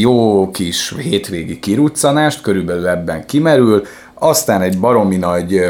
[0.00, 3.82] jó kis hétvégi kiruccanást, körülbelül ebben kimerül,
[4.14, 5.64] aztán egy baromi nagy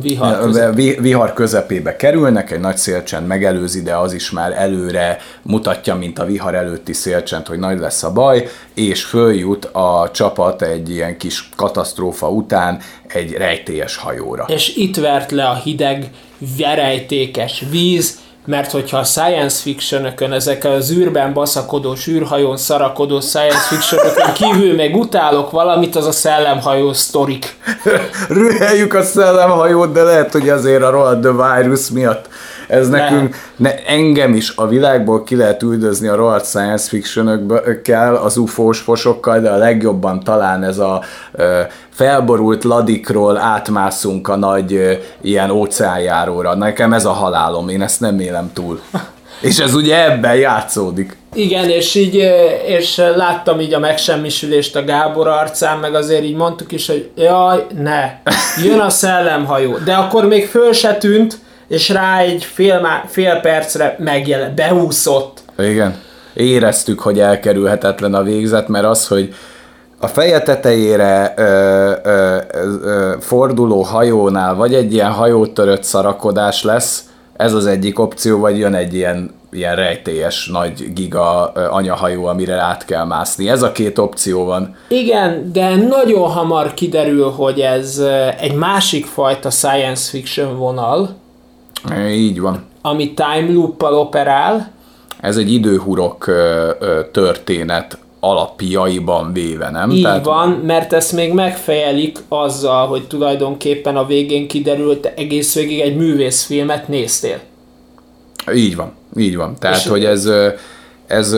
[0.00, 1.00] Vihar, közepébe.
[1.00, 6.24] vihar közepébe kerülnek, egy nagy szélcsend megelőzi, de az is már előre mutatja, mint a
[6.24, 11.48] vihar előtti szélcsend, hogy nagy lesz a baj, és följut a csapat egy ilyen kis
[11.56, 14.44] katasztrófa után egy rejtélyes hajóra.
[14.48, 16.10] És itt vert le a hideg,
[16.58, 24.32] verejtékes víz, mert hogyha a science fictionökön, ezek az űrben baszakodó, űrhajón szarakodó science fictionökön
[24.32, 27.56] kívül meg utálok valamit, az a szellemhajó sztorik.
[28.28, 32.28] Rüheljük a szellemhajót, de lehet, hogy azért a rohadt The Virus miatt
[32.68, 32.98] ez ne.
[32.98, 38.78] nekünk, ne, engem is a világból ki lehet üldözni a rohadt science fictionökkel, az ufós
[38.78, 41.02] fosokkal, de a legjobban talán ez a
[41.32, 46.54] ö, felborult ladikról átmászunk a nagy ö, ilyen óceánjáróra.
[46.54, 48.80] Nekem ez a halálom, én ezt nem élem túl.
[49.40, 51.16] És ez ugye ebben játszódik.
[51.34, 52.14] Igen, és így,
[52.66, 57.66] és láttam így a megsemmisülést a Gábor arcán, meg azért így mondtuk is, hogy jaj,
[57.82, 58.12] ne,
[58.64, 59.78] jön a szellemhajó.
[59.84, 65.42] De akkor még föl se tűnt, és rá egy fél, fél percre megjelent, beúszott.
[65.58, 65.98] Igen.
[66.34, 69.34] Éreztük, hogy elkerülhetetlen a végzet, mert az, hogy
[70.00, 71.42] a feje tetejére ö,
[72.02, 72.36] ö,
[72.82, 77.04] ö, forduló hajónál vagy egy ilyen hajótörött szarakodás lesz,
[77.36, 82.84] ez az egyik opció, vagy jön egy ilyen, ilyen rejtélyes nagy giga anyahajó, amire át
[82.84, 83.48] kell mászni.
[83.48, 84.76] Ez a két opció van.
[84.88, 88.02] Igen, de nagyon hamar kiderül, hogy ez
[88.40, 91.16] egy másik fajta science fiction vonal,
[92.10, 92.64] így van.
[92.82, 94.70] Ami time loop operál.
[95.20, 96.30] Ez egy időhurok
[97.12, 99.90] történet alapjaiban véve, nem?
[99.90, 100.24] Így Tehát...
[100.24, 106.88] van, mert ezt még megfejelik azzal, hogy tulajdonképpen a végén kiderült, egész végig egy művészfilmet
[106.88, 107.38] néztél.
[108.54, 109.56] Így van, így van.
[109.58, 110.30] Tehát, És hogy ez,
[111.06, 111.36] ez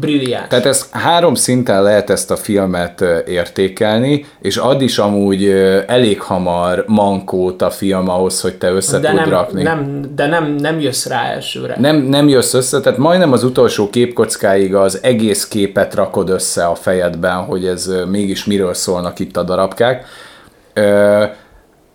[0.00, 0.48] brilliáns.
[0.48, 5.48] Tehát ez három szinten lehet ezt a filmet értékelni, és ad is amúgy
[5.86, 9.62] elég hamar mankót a film ahhoz, hogy te össze de tud nem, rakni.
[9.62, 11.76] Nem, de nem, nem jössz rá elsőre.
[11.78, 16.74] Nem, nem jössz össze, tehát majdnem az utolsó képkockáig az egész képet rakod össze a
[16.74, 20.04] fejedben, hogy ez mégis miről szólnak itt a darabkák.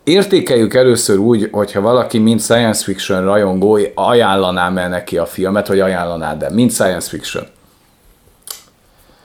[0.04, 5.80] Értékeljük először úgy, hogyha valaki mint science fiction rajongó ajánlaná el neki a filmet, hogy
[5.80, 7.44] ajánlaná, de mint science fiction.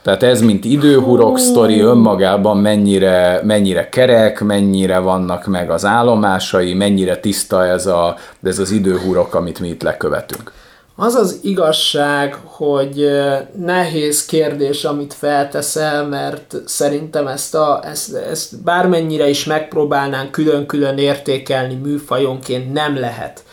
[0.07, 7.17] Tehát ez, mint időhurok sztori önmagában mennyire, mennyire kerek, mennyire vannak meg az állomásai, mennyire
[7.17, 10.51] tiszta ez, a, ez az időhurok, amit mi itt lekövetünk.
[10.95, 13.09] Az az igazság, hogy
[13.57, 21.75] nehéz kérdés, amit felteszel, mert szerintem ezt, a, ezt, ezt bármennyire is megpróbálnánk külön-külön értékelni
[21.75, 23.43] műfajonként, nem lehet.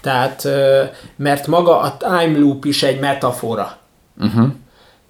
[0.00, 0.48] Tehát,
[1.16, 3.76] mert maga a time loop is egy metafora.
[4.20, 4.46] Uh-huh.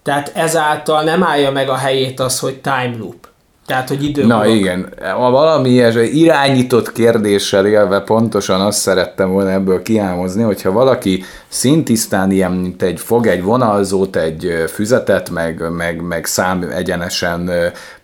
[0.05, 3.29] Tehát ezáltal nem állja meg a helyét az, hogy time loop.
[3.67, 4.27] Tehát, hogy idő.
[4.27, 10.73] Na igen, a valami ilyes, irányított kérdéssel élve pontosan azt szerettem volna ebből kiámozni, hogyha
[10.73, 17.51] valaki szintisztán ilyen, mint egy fog egy vonalzót, egy füzetet, meg, meg, meg szám egyenesen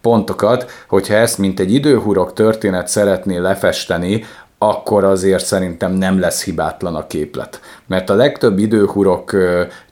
[0.00, 4.24] pontokat, hogyha ezt mint egy időhurok történet szeretné lefesteni,
[4.58, 7.60] akkor azért szerintem nem lesz hibátlan a képlet.
[7.86, 9.36] Mert a legtöbb időhurok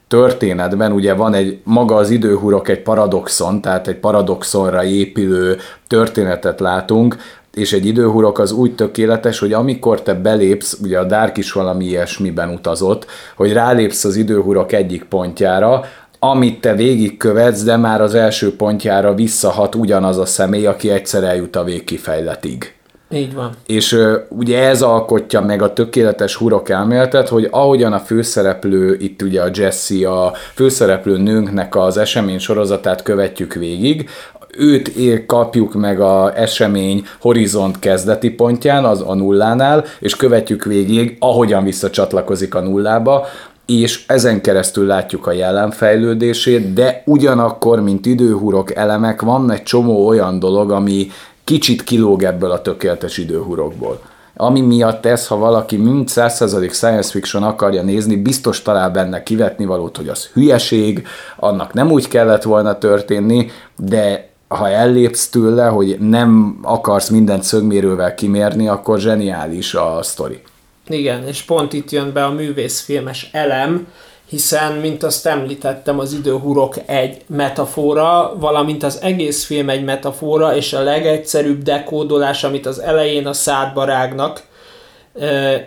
[0.09, 7.17] történetben ugye van egy, maga az időhurok egy paradoxon, tehát egy paradoxonra épülő történetet látunk,
[7.55, 11.85] és egy időhurok az úgy tökéletes, hogy amikor te belépsz, ugye a Dark is valami
[11.85, 15.85] ilyesmiben utazott, hogy rálépsz az időhurok egyik pontjára,
[16.19, 21.57] amit te végigkövetsz, de már az első pontjára visszahat ugyanaz a személy, aki egyszer eljut
[21.57, 22.78] a végkifejletig.
[23.11, 23.51] Így van.
[23.67, 29.43] És ugye ez alkotja meg a tökéletes hurok elméletet, hogy ahogyan a főszereplő, itt ugye
[29.43, 34.09] a Jesse, a főszereplő nőnknek az esemény sorozatát követjük végig,
[34.57, 41.17] őt ér, kapjuk meg a esemény horizont kezdeti pontján, az a nullánál, és követjük végig,
[41.21, 43.27] ahogyan visszacsatlakozik a nullába,
[43.67, 50.07] és ezen keresztül látjuk a jelen fejlődését, de ugyanakkor, mint időhurok elemek, van egy csomó
[50.07, 51.11] olyan dolog, ami
[51.49, 54.01] kicsit kilóg ebből a tökéletes időhurokból.
[54.37, 59.65] Ami miatt ez, ha valaki mind 100% science fiction akarja nézni, biztos talál benne kivetni
[59.65, 61.07] valót, hogy az hülyeség,
[61.37, 68.15] annak nem úgy kellett volna történni, de ha ellépsz tőle, hogy nem akarsz mindent szögmérővel
[68.15, 70.43] kimérni, akkor zseniális a sztori.
[70.89, 73.87] Igen, és pont itt jön be a művészfilmes elem,
[74.29, 80.73] hiszen, mint azt említettem, az időhurok egy metafora, valamint az egész film egy metafora, és
[80.73, 84.47] a legegyszerűbb dekódolás, amit az elején a szádba rágnak,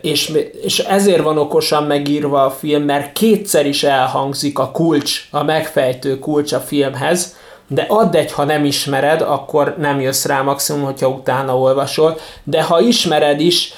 [0.02, 5.43] és, és ezért van okosan megírva a film, mert kétszer is elhangzik a kulcs, a
[5.43, 7.36] megfejtő kulcs a filmhez,
[7.67, 12.63] de add egy, ha nem ismered, akkor nem jössz rá maximum, hogyha utána olvasol, de
[12.63, 13.74] ha ismered is,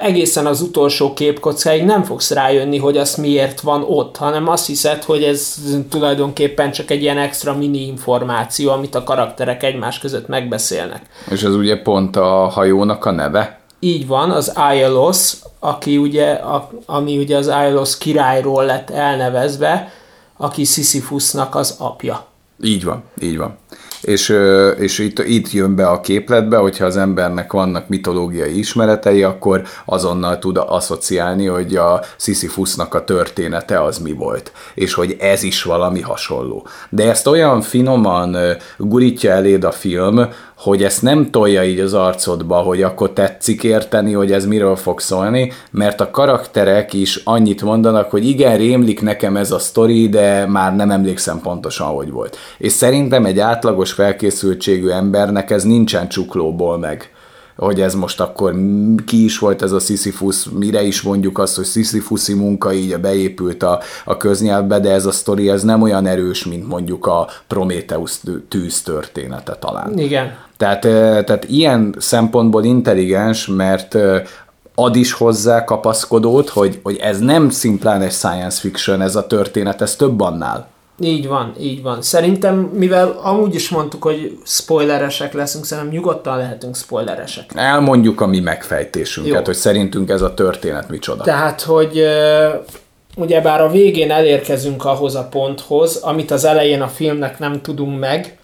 [0.00, 5.02] egészen az utolsó képkockáig nem fogsz rájönni, hogy az miért van ott, hanem azt hiszed,
[5.02, 5.54] hogy ez
[5.90, 11.02] tulajdonképpen csak egy ilyen extra mini információ, amit a karakterek egymás között megbeszélnek.
[11.30, 13.60] És ez ugye pont a hajónak a neve?
[13.80, 19.92] Így van, az Aelos, aki ugye, a, ami ugye az Aelos királyról lett elnevezve,
[20.36, 22.26] aki Sisyphusnak az apja.
[22.62, 23.58] Így van, így van.
[24.02, 24.34] És,
[24.78, 30.38] és itt, itt jön be a képletbe, hogyha az embernek vannak mitológiai ismeretei, akkor azonnal
[30.38, 36.00] tud asszociálni, hogy a Sisyphusnak a története az mi volt, és hogy ez is valami
[36.00, 36.66] hasonló.
[36.88, 38.36] De ezt olyan finoman
[38.78, 40.28] gurítja eléd a film,
[40.60, 45.00] hogy ezt nem tolja így az arcodba, hogy akkor tetszik érteni, hogy ez miről fog
[45.00, 50.46] szólni, mert a karakterek is annyit mondanak, hogy igen, rémlik nekem ez a sztori, de
[50.46, 52.36] már nem emlékszem pontosan, hogy volt.
[52.58, 57.10] És szerintem egy átlagos felkészültségű embernek ez nincsen csuklóból meg
[57.56, 58.54] hogy ez most akkor
[59.06, 63.62] ki is volt ez a Sisyphus, mire is mondjuk azt, hogy Sisyphusi munka így beépült
[63.62, 68.20] a, a köznyelvbe, de ez a sztori ez nem olyan erős, mint mondjuk a Prometheus
[68.48, 69.98] tűz története talán.
[69.98, 70.48] Igen.
[70.60, 70.80] Tehát,
[71.26, 73.96] tehát ilyen szempontból intelligens, mert
[74.74, 79.82] ad is hozzá kapaszkodót, hogy, hogy ez nem szimplán egy science fiction, ez a történet,
[79.82, 80.68] ez több annál.
[80.98, 82.02] Így van, így van.
[82.02, 87.50] Szerintem, mivel amúgy is mondtuk, hogy spoileresek leszünk, szerintem nyugodtan lehetünk spoileresek.
[87.54, 89.44] Elmondjuk a mi megfejtésünket, Jó.
[89.44, 91.22] hogy szerintünk ez a történet micsoda.
[91.22, 92.02] Tehát, hogy
[93.16, 98.38] ugyebár a végén elérkezünk ahhoz a ponthoz, amit az elején a filmnek nem tudunk meg,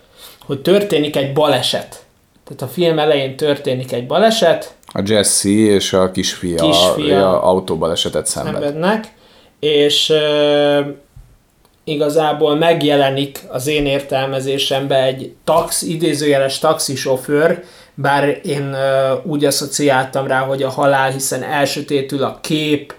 [0.47, 2.06] hogy történik egy baleset.
[2.47, 4.75] Tehát a film elején történik egy baleset.
[4.87, 8.53] A Jesse és a kisfia, kisfia autóbalesetet szenved.
[8.53, 9.05] szenvednek,
[9.61, 10.13] és
[11.85, 20.41] igazából megjelenik az én értelmezésemben egy tax, idézőjeles taxisofőr, bár én uh, úgy asszociáltam rá,
[20.41, 22.95] hogy a halál, hiszen elsötétül a kép,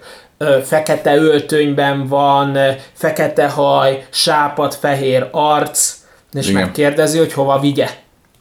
[0.62, 2.58] fekete öltönyben van,
[2.92, 5.94] fekete haj, sápat, fehér arc,
[6.32, 6.60] és Igen.
[6.62, 7.88] megkérdezi, hogy hova vigye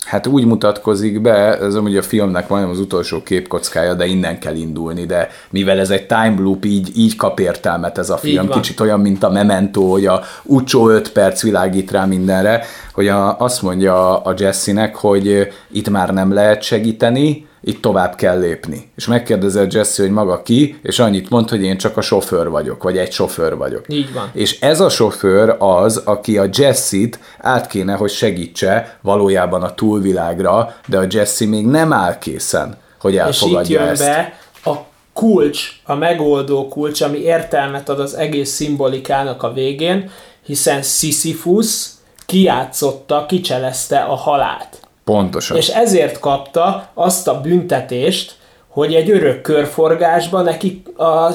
[0.08, 4.56] hát úgy mutatkozik be, ez amúgy a filmnek van az utolsó képkockája, de innen kell
[4.56, 8.50] indulni, de mivel ez egy time loop, így, így kap értelmet ez a film.
[8.50, 13.40] Kicsit olyan, mint a Memento, hogy a utcsó 5 perc világít rá mindenre, hogy a,
[13.40, 18.90] azt mondja a Jesse-nek, hogy itt már nem lehet segíteni, itt tovább kell lépni.
[18.96, 22.84] És megkérdezett Jesse, hogy maga ki, és annyit mond, hogy én csak a sofőr vagyok,
[22.84, 23.86] vagy egy sofőr vagyok.
[23.88, 24.30] Így van.
[24.34, 30.76] És ez a sofőr az, aki a Jesse-t át kéne, hogy segítse valójában a túlvilágra,
[30.88, 34.04] de a Jesse még nem áll készen, hogy elfogadja és itt jön ezt.
[34.04, 34.76] be a
[35.14, 40.10] kulcs, a megoldó kulcs, ami értelmet ad az egész szimbolikának a végén,
[40.46, 41.88] hiszen Sisyphus
[42.26, 44.87] kiátszotta, kicselezte a halált.
[45.08, 45.58] Pontosan.
[45.58, 48.36] És ezért kapta azt a büntetést,
[48.68, 51.32] hogy egy örök körforgásban neki a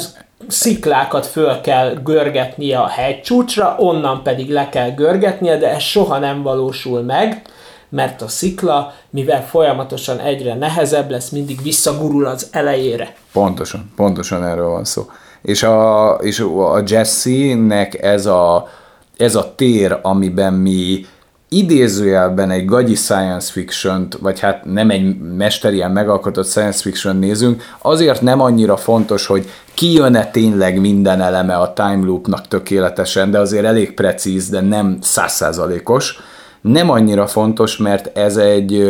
[0.48, 6.42] sziklákat föl kell görgetnie a hegycsúcsra, onnan pedig le kell görgetnie, de ez soha nem
[6.42, 7.42] valósul meg,
[7.88, 13.14] mert a szikla, mivel folyamatosan egyre nehezebb lesz, mindig visszagurul az elejére.
[13.32, 15.10] Pontosan, pontosan erről van szó.
[15.42, 18.68] És a, és a Jesse-nek ez a,
[19.16, 21.06] ez a tér, amiben mi
[21.52, 28.22] idézőjelben egy gagyi science fiction vagy hát nem egy mesterien megalkotott science fiction nézünk, azért
[28.22, 33.94] nem annyira fontos, hogy kijön-e tényleg minden eleme a time loopnak tökéletesen, de azért elég
[33.94, 36.18] precíz, de nem százszázalékos.
[36.60, 38.84] Nem annyira fontos, mert ez egy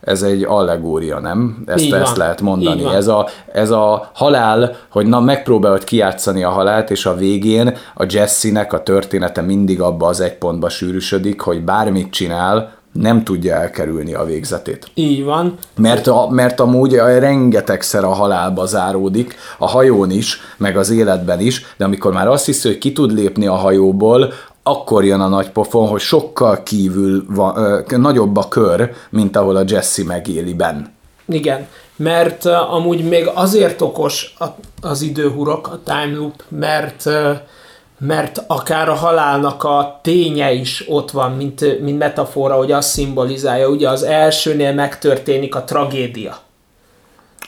[0.00, 1.62] ez egy allegória, nem?
[1.66, 2.84] Ezt, ezt lehet mondani.
[2.84, 8.06] Ez a, ez a halál, hogy na megpróbálod kiátszani a halált, és a végén a
[8.08, 14.14] Jesse-nek a története mindig abba az egy pontba sűrűsödik, hogy bármit csinál, nem tudja elkerülni
[14.14, 14.90] a végzetét.
[14.94, 15.54] Így van.
[15.76, 21.64] Mert, a, mert amúgy rengetegszer a halálba záródik, a hajón is, meg az életben is,
[21.76, 24.32] de amikor már azt hiszi, hogy ki tud lépni a hajóból,
[24.68, 29.56] akkor jön a nagy pofon, hogy sokkal kívül van, ö, nagyobb a kör, mint ahol
[29.56, 30.96] a Jesse megéli Ben.
[31.28, 31.66] Igen,
[31.96, 34.44] mert uh, amúgy még azért okos a,
[34.80, 37.36] az időhurok, a time loop, mert uh,
[37.98, 43.68] mert akár a halálnak a ténye is ott van, mint, mint metafora, hogy azt szimbolizálja.
[43.68, 46.38] Ugye az elsőnél megtörténik a tragédia.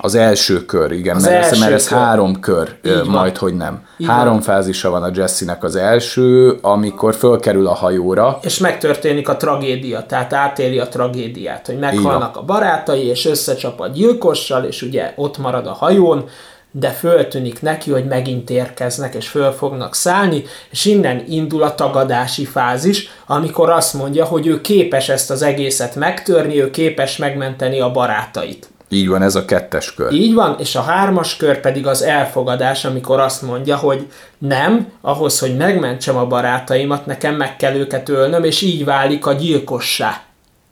[0.03, 1.99] Az első kör, igen, az mert, első ez, mert ez kör.
[1.99, 3.51] három kör, Így majd van.
[3.51, 3.85] hogy nem.
[3.97, 4.43] Így három van.
[4.43, 8.39] fázisa van a Jesse-nek az első, amikor fölkerül a hajóra.
[8.43, 13.89] És megtörténik a tragédia, tehát átéli a tragédiát, hogy meghalnak a barátai, és összecsap a
[13.89, 16.25] gyilkossal, és ugye ott marad a hajón,
[16.73, 22.45] de föltűnik neki, hogy megint érkeznek, és föl fognak szállni, és innen indul a tagadási
[22.45, 27.91] fázis, amikor azt mondja, hogy ő képes ezt az egészet megtörni, ő képes megmenteni a
[27.91, 28.69] barátait.
[28.93, 30.13] Így van, ez a kettes kör.
[30.13, 34.07] Így van, és a hármas kör pedig az elfogadás, amikor azt mondja, hogy
[34.39, 39.33] nem, ahhoz, hogy megmentsem a barátaimat, nekem meg kell őket ölnöm, és így válik a
[39.33, 40.23] gyilkossá.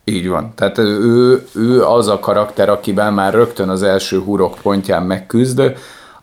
[0.04, 0.52] Így van.
[0.54, 5.62] Tehát ő, ő az a karakter, akiben már rögtön az első hurok pontján megküzd,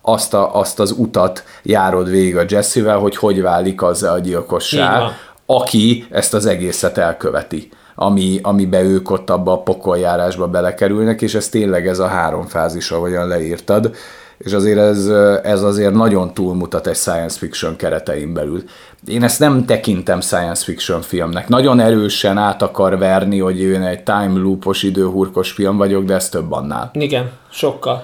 [0.02, 5.12] azt, a, azt az utat járod végig a Jesse-vel, hogy hogy válik az a gyilkossá,
[5.46, 11.50] aki ezt az egészet elköveti ami, amibe ők ott abba a pokoljárásba belekerülnek, és ez
[11.50, 13.96] tényleg ez a három fázis, ahogyan leírtad,
[14.38, 15.08] és azért ez,
[15.44, 18.64] ez azért nagyon túlmutat egy science fiction keretein belül.
[19.08, 21.48] Én ezt nem tekintem science fiction filmnek.
[21.48, 26.30] Nagyon erősen át akar verni, hogy én egy time loopos, időhurkos film vagyok, de ez
[26.30, 26.90] több annál.
[26.94, 28.04] Igen, sokkal.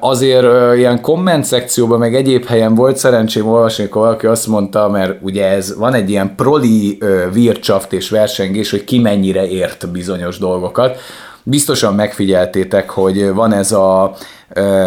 [0.00, 5.18] Azért ilyen komment szekcióban, meg egyéb helyen volt szerencsém olvasni, hogy valaki azt mondta, mert
[5.20, 6.98] ugye ez van egy ilyen proli
[7.32, 10.98] vircsaft és versengés, hogy ki mennyire ért bizonyos dolgokat.
[11.44, 14.14] Biztosan megfigyeltétek, hogy van ez a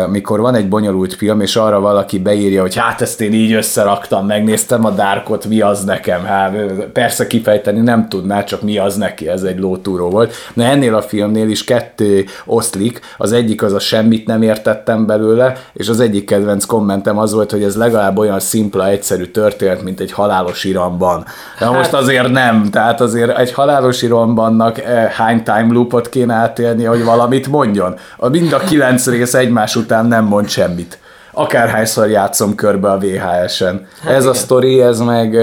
[0.09, 4.25] mikor van egy bonyolult film, és arra valaki beírja, hogy hát ezt én így összeraktam,
[4.25, 6.23] megnéztem a Darkot, mi az nekem?
[6.23, 6.55] Hát
[6.93, 10.33] persze kifejteni nem tudná, csak mi az neki, ez egy lótúró volt.
[10.53, 15.57] Na ennél a filmnél is kettő oszlik, az egyik az a semmit nem értettem belőle,
[15.73, 19.99] és az egyik kedvenc kommentem az volt, hogy ez legalább olyan szimpla, egyszerű történet, mint
[19.99, 21.25] egy halálos iramban.
[21.59, 21.75] De hát...
[21.75, 27.03] most azért nem, tehát azért egy halálos irambannak eh, hány time loopot kéne átélni, hogy
[27.03, 27.95] valamit mondjon.
[28.17, 30.99] A mind a kilenc rész egy egymás után nem mond semmit.
[31.31, 33.87] Akárhányszor játszom körbe a VHS-en.
[34.01, 34.33] Hát ez igen.
[34.33, 35.35] a sztori, ez meg,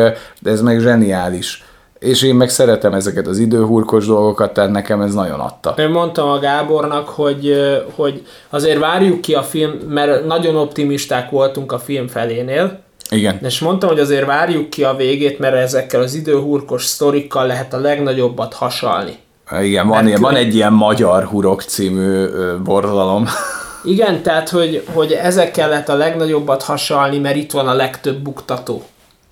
[0.42, 1.64] ez meg zseniális.
[1.98, 5.74] És én meg szeretem ezeket az időhurkos dolgokat, tehát nekem ez nagyon adta.
[5.76, 7.54] Én mondtam a Gábornak, hogy,
[7.94, 13.38] hogy azért várjuk ki a film, mert nagyon optimisták voltunk a film felénél, igen.
[13.42, 17.78] És mondtam, hogy azért várjuk ki a végét, mert ezekkel az időhurkos sztorikkal lehet a
[17.78, 19.18] legnagyobbat hasalni.
[19.60, 22.26] Igen, van, ilyen, van egy ilyen magyar hurok című
[22.64, 23.26] borzalom.
[23.84, 28.82] Igen, tehát, hogy, hogy ezekkel lehet a legnagyobbat hasalni, mert itt van a legtöbb buktató.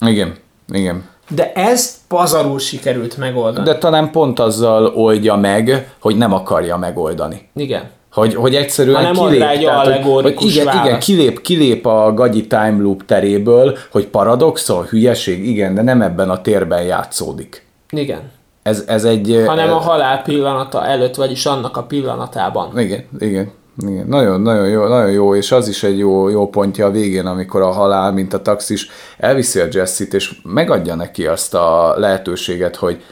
[0.06, 0.34] Igen,
[0.72, 1.08] igen.
[1.28, 3.66] De ez pazarul sikerült megoldani.
[3.66, 7.48] De talán pont azzal oldja meg, hogy nem akarja megoldani.
[7.54, 7.90] Igen.
[8.12, 12.46] Hogy, hogy egyszerűen nem kilép, egy tehát, hogy, hogy igen, igen, kilép, kilép a gagyi
[12.46, 17.66] time loop teréből, hogy paradoxon, hülyeség, igen, de nem ebben a térben játszódik.
[17.90, 18.20] Igen.
[18.62, 19.42] Ez, ez egy...
[19.46, 22.78] Hanem a halál pillanata előtt, vagyis annak a pillanatában.
[22.78, 23.52] Igen, igen.
[23.76, 27.26] Igen, nagyon, nagyon jó, nagyon jó, és az is egy jó, jó pontja a végén,
[27.26, 32.76] amikor a halál, mint a taxis elviszi a Jessit, és megadja neki azt a lehetőséget,
[32.76, 33.04] hogy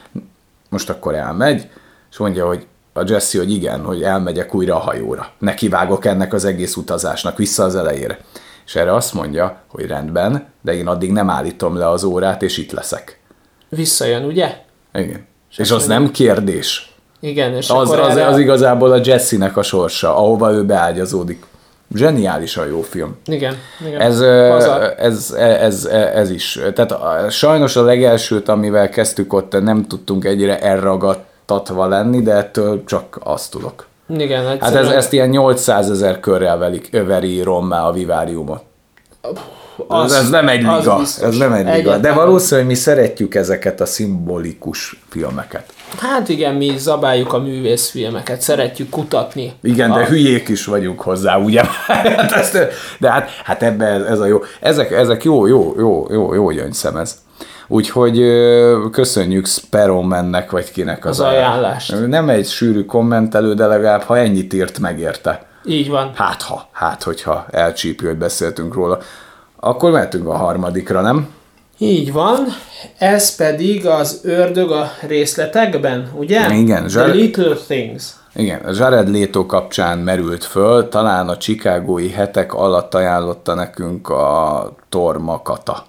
[0.69, 1.69] most akkor elmegy,
[2.11, 5.31] és mondja, hogy a Jesse, hogy igen, hogy elmegyek újra a hajóra.
[5.39, 8.19] Nekivágok ennek az egész utazásnak vissza az elejére.
[8.65, 12.57] És erre azt mondja, hogy rendben, de én addig nem állítom le az órát, és
[12.57, 13.19] itt leszek.
[13.69, 14.57] Visszajön, ugye?
[14.93, 15.27] Igen.
[15.57, 16.88] És az nem kérdés.
[17.19, 21.45] Igen, és Az, akkor az, erre- az igazából a Jesse-nek a sorsa, ahova ő beágyazódik.
[21.95, 23.15] Zseniálisan jó film.
[23.25, 23.55] Igen,
[23.87, 24.01] igen.
[24.01, 24.65] Ez, ez,
[24.97, 26.59] ez, ez, ez is.
[26.75, 32.83] Tehát a- sajnos a legelsőt, amivel kezdtük ott, nem tudtunk egyre elragadtatva lenni, de ettől
[32.85, 33.87] csak azt tudok.
[34.17, 38.61] Igen, Hát ez, egyszerűen ezt ilyen 800 ezer körrel velik, överi rommá a viváriumot.
[39.87, 41.71] Az, ez nem egy liga, ez nem egy liga.
[41.73, 42.15] De Egyáltalán.
[42.15, 45.73] valószínűleg mi szeretjük ezeket a szimbolikus filmeket.
[45.97, 49.53] Hát igen, mi zabáljuk a művészfilmeket, szeretjük kutatni.
[49.61, 51.63] Igen, de a, hülyék is vagyunk hozzá, ugye?
[51.87, 52.57] hát ezt,
[52.97, 54.43] de hát, hát ebben ez a jó.
[54.59, 57.17] Ezek, ezek jó, jó, jó, jó, jó gyöngyszemez.
[57.67, 62.07] Úgyhogy ö, köszönjük Sparrowmannek, vagy kinek az, Az ajánlást.
[62.07, 65.45] Nem egy sűrű kommentelő, de legalább ha ennyit írt, megérte.
[65.65, 66.11] Így van.
[66.15, 68.97] Hát ha, hát hogyha elcsípő, hogy beszéltünk róla.
[69.59, 71.27] Akkor mehetünk a harmadikra, nem?
[71.81, 72.45] Így van.
[72.97, 76.55] Ez pedig az ördög a részletekben, ugye?
[76.55, 78.03] Igen, The Jared- Little Things.
[78.35, 84.71] Igen, a Jared Leto kapcsán merült föl, talán a chicagói hetek alatt ajánlotta nekünk a
[84.89, 85.85] Tormakata.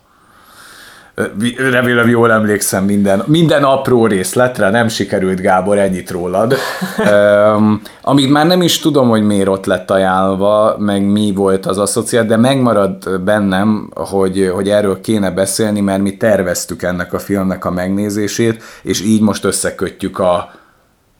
[1.70, 6.54] Remélem jól emlékszem minden, minden apró részletre, nem sikerült Gábor, ennyit rólad.
[6.98, 11.78] um, amit már nem is tudom, hogy miért ott lett ajánlva, meg mi volt az
[11.78, 17.64] asszociát, de megmaradt bennem, hogy, hogy erről kéne beszélni, mert mi terveztük ennek a filmnek
[17.64, 20.50] a megnézését, és így most összekötjük a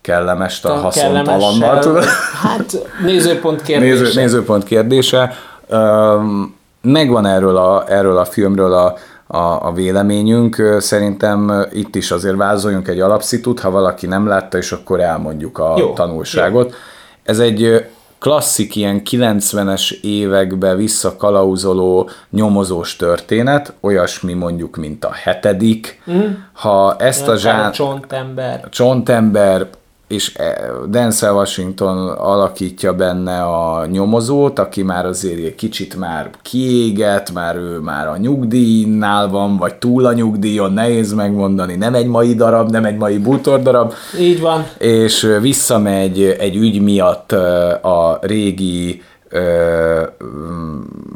[0.00, 2.02] kellemest a, haszontalannal.
[2.42, 4.02] Hát nézőpont kérdése.
[4.02, 5.32] Néző, nézőpont kérdése.
[5.68, 8.96] Öm, Megvan erről a, erről a filmről a,
[9.30, 10.76] a, a véleményünk.
[10.78, 15.74] Szerintem itt is azért vázoljunk egy alapszitut, ha valaki nem látta, és akkor elmondjuk a
[15.78, 16.70] Jó, tanulságot.
[16.70, 16.76] Jó.
[17.22, 17.84] Ez egy
[18.18, 26.02] klasszik ilyen 90-es évekbe visszakalauzoló nyomozós történet, olyasmi mondjuk, mint a hetedik.
[26.10, 26.30] Mm.
[26.52, 28.68] Ha ezt a zsán csontember.
[28.68, 29.68] csontember
[30.10, 37.32] és e, Denzel Washington alakítja benne a nyomozót, aki már azért egy kicsit már kiégett,
[37.32, 42.34] már ő már a nyugdíjnál van, vagy túl a nyugdíjon, nehéz megmondani, nem egy mai
[42.34, 44.66] darab, nem egy mai bútor darab, Így van.
[44.78, 50.02] és visszamegy egy ügy miatt ö, a régi ö,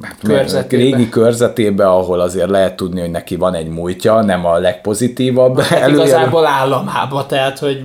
[0.03, 0.83] hát Körzetébe.
[0.83, 5.81] régi körzetébe, ahol azért lehet tudni, hogy neki van egy múltja, nem a legpozitívabb Hát
[5.81, 7.85] előjel- igazából államába, tehát, hogy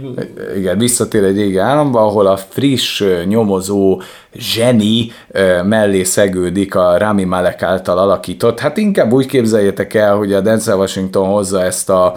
[0.56, 4.02] igen, visszatér egy régi államba, ahol a friss nyomozó
[4.34, 5.12] zseni
[5.64, 8.60] mellé szegődik a Rami Malek által alakított.
[8.60, 12.16] Hát inkább úgy képzeljétek el, hogy a Denzel Washington hozza ezt a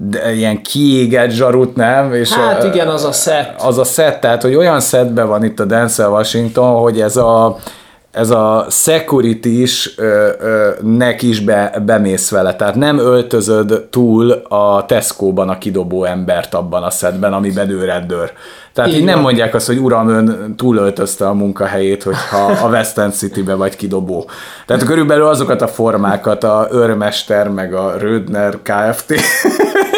[0.00, 2.14] de ilyen kiégett zsarut, nem?
[2.14, 3.62] És hát igen, az a set.
[3.62, 7.56] az a set, tehát hogy olyan setben van itt a Denzel Washington, hogy ez a
[8.10, 14.30] ez a security is ö, ö, nek is be, bemész vele, tehát nem öltözöd túl
[14.48, 18.32] a Tesco-ban a kidobó embert abban a szedben, amiben ő rendőr.
[18.72, 22.98] Tehát így, Így nem mondják azt, hogy uram, ön túlöltözte a munkahelyét, hogyha a West
[22.98, 24.30] End City-be vagy kidobó.
[24.66, 29.14] Tehát körülbelül azokat a formákat a őrmester, meg a Rödner Kft.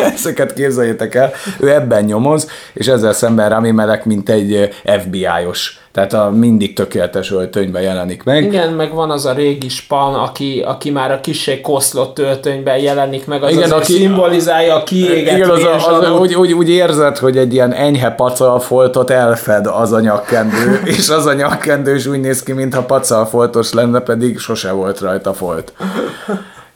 [0.14, 4.68] ezeket képzeljétek el, ő ebben nyomoz, és ezzel szemben Rami Malek, mint egy
[5.00, 8.44] FBI-os, tehát a mindig tökéletes öltönyben jelenik meg.
[8.44, 13.26] Igen, meg van az a régi span, aki, aki már a kisé koszlott öltönyben jelenik
[13.26, 16.20] meg, az Igen, azért aki- szimbolizálja a kiégett Igen, az, az, vérzsarút.
[16.20, 21.26] úgy, úgy, úgy érzed, hogy egy ilyen enyhe pacalfoltot elfed az a nyakkendő, és az
[21.26, 25.72] a nyakkendő is úgy néz ki, mintha pacalfoltos lenne, pedig sose volt rajta folt.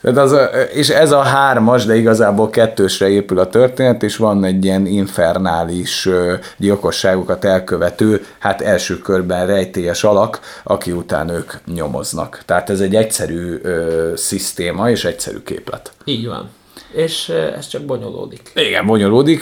[0.04, 4.44] Tehát az a, és ez a hármas, de igazából kettősre épül a történet, és van
[4.44, 6.08] egy ilyen infernális
[6.56, 12.42] gyilkosságokat elkövető, hát első körben rejtélyes alak, aki után ők nyomoznak.
[12.46, 15.92] Tehát ez egy egyszerű ö, szisztéma és egyszerű képlet.
[16.04, 16.50] Így van.
[16.94, 17.28] És
[17.58, 18.40] ez csak bonyolódik.
[18.54, 19.40] Igen, bonyolódik.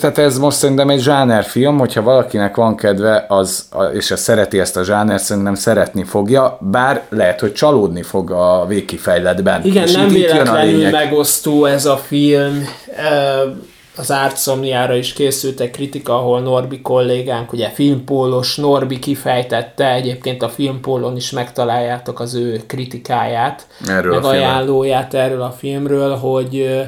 [0.00, 4.76] Tehát ez most szerintem egy zsánerfilm, hogyha valakinek van kedve, az, és ez szereti ezt
[4.76, 9.64] a zsánert, szerintem szeretni fogja, bár lehet, hogy csalódni fog a végkifejletben.
[9.64, 10.92] Igen, És nem itt- itt jön a véletlenül lényeg.
[10.92, 12.64] megosztó ez a film.
[13.96, 20.48] Az Ártszomniára is készült egy kritika, ahol Norbi kollégánk, ugye filmpólos Norbi kifejtette, egyébként a
[20.48, 24.42] filmpólon is megtaláljátok az ő kritikáját, Erről a meg filmről.
[24.42, 26.82] ajánlóját erről a filmről, hogy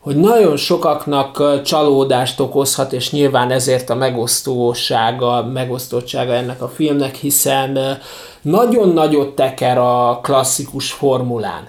[0.00, 7.78] hogy nagyon sokaknak csalódást okozhat, és nyilván ezért a megosztósága, megosztottsága ennek a filmnek, hiszen
[8.42, 11.68] nagyon nagyot teker a klasszikus formulán.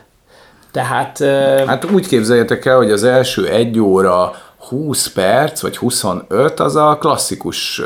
[0.71, 4.33] Tehát eh, Hát úgy képzeljétek el, hogy az első egy óra
[4.69, 7.81] 20 perc, vagy 25, az a klasszikus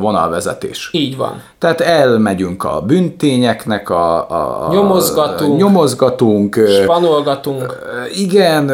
[0.00, 0.88] vonalvezetés.
[0.92, 1.42] Így van.
[1.58, 5.56] Tehát elmegyünk a büntényeknek, a, a Nyomozgatunk.
[5.58, 7.78] nyomozgatunk, ö, Panolgatunk.
[8.14, 8.72] igen,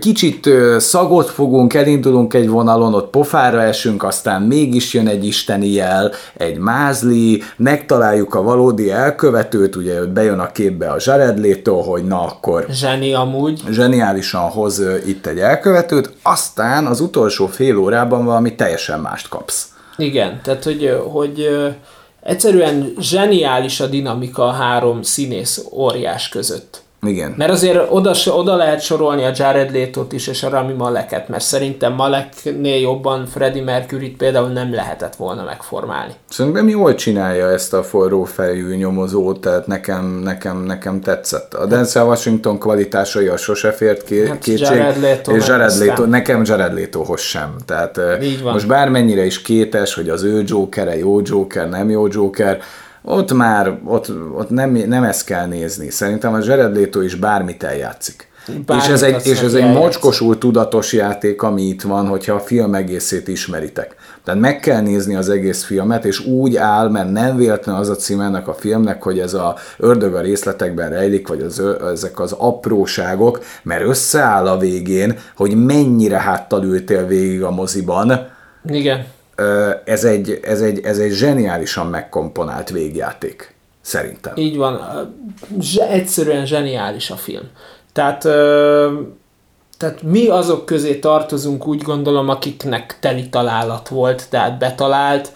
[0.00, 0.48] kicsit
[0.78, 6.58] szagot fogunk, elindulunk egy vonalon, ott pofára esünk, aztán mégis jön egy isteni jel, egy
[6.58, 12.66] mázli, megtaláljuk a valódi elkövetőt, ugye bejön a képbe a Jared Leto, hogy na akkor
[12.70, 13.62] Zseni amúgy.
[13.70, 16.12] zseniálisan hoz itt egy elkövetőt,
[16.50, 19.68] aztán az utolsó fél órában valami teljesen mást kapsz.
[19.96, 21.48] Igen, tehát hogy, hogy
[22.22, 26.82] egyszerűen zseniális a dinamika a három színész óriás között.
[27.06, 27.34] Igen.
[27.36, 31.42] Mert azért oda, oda lehet sorolni a Jared Leto-t is, és a Rami Maleket, mert
[31.42, 36.12] szerintem Maleknél jobban Freddie Mercury-t például nem lehetett volna megformálni.
[36.28, 41.54] Szerintem jól csinálja ezt a forró fejű nyomozót, tehát nekem, nekem, nekem tetszett.
[41.54, 46.04] A Denzel Washington kvalitásai a sose fért ké- Hát kétség, Jared Leto és Jared Leto,
[46.04, 47.54] nekem Jared Letohoz sem.
[47.66, 48.52] Tehát eh, Így van.
[48.52, 52.60] most bármennyire is kétes, hogy az ő Jokere jó Joker, nem jó Joker,
[53.02, 55.90] ott már, ott, ott nem, nem ezt kell nézni.
[55.90, 58.28] Szerintem a Jared Leto is bármit eljátszik.
[58.66, 62.40] Bármit és ez egy, és ez egy mocskosul tudatos játék, ami itt van, hogyha a
[62.40, 63.94] film egészét ismeritek.
[64.24, 67.94] Tehát meg kell nézni az egész filmet, és úgy áll, mert nem véletlen az a
[67.94, 72.32] cím ennek a filmnek, hogy ez a ördög a részletekben rejlik, vagy az, ezek az
[72.32, 78.28] apróságok, mert összeáll a végén, hogy mennyire háttal ültél végig a moziban,
[78.64, 79.04] Igen.
[79.84, 83.54] Ez egy, ez egy, ez egy zseniálisan megkomponált végjáték.
[83.80, 84.32] Szerintem.
[84.36, 84.80] Így van.
[85.90, 87.48] Egyszerűen zseniális a film.
[87.92, 88.20] Tehát,
[89.78, 95.32] tehát mi azok közé tartozunk, úgy gondolom, akiknek teli találat volt, tehát betalált.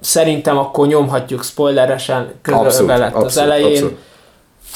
[0.00, 3.72] Szerintem akkor nyomhatjuk spoileresen közölve lett az elején.
[3.72, 3.98] abszolút.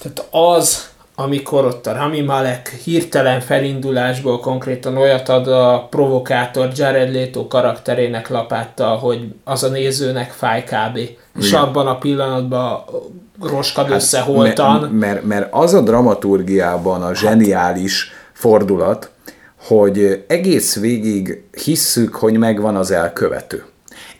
[0.03, 7.15] Tehát az, amikor ott a Rami Malek hirtelen felindulásból konkrétan olyat ad a provokátor Jared
[7.15, 10.97] Leto karakterének lapáttal, hogy az a nézőnek fáj kb.
[11.39, 11.61] És Igen.
[11.61, 12.85] abban a pillanatban
[13.43, 14.81] roskad össze holtan.
[14.81, 19.11] Mert, mert, mert az a dramaturgiában a zseniális fordulat,
[19.67, 23.65] hogy egész végig hisszük, hogy megvan az elkövető.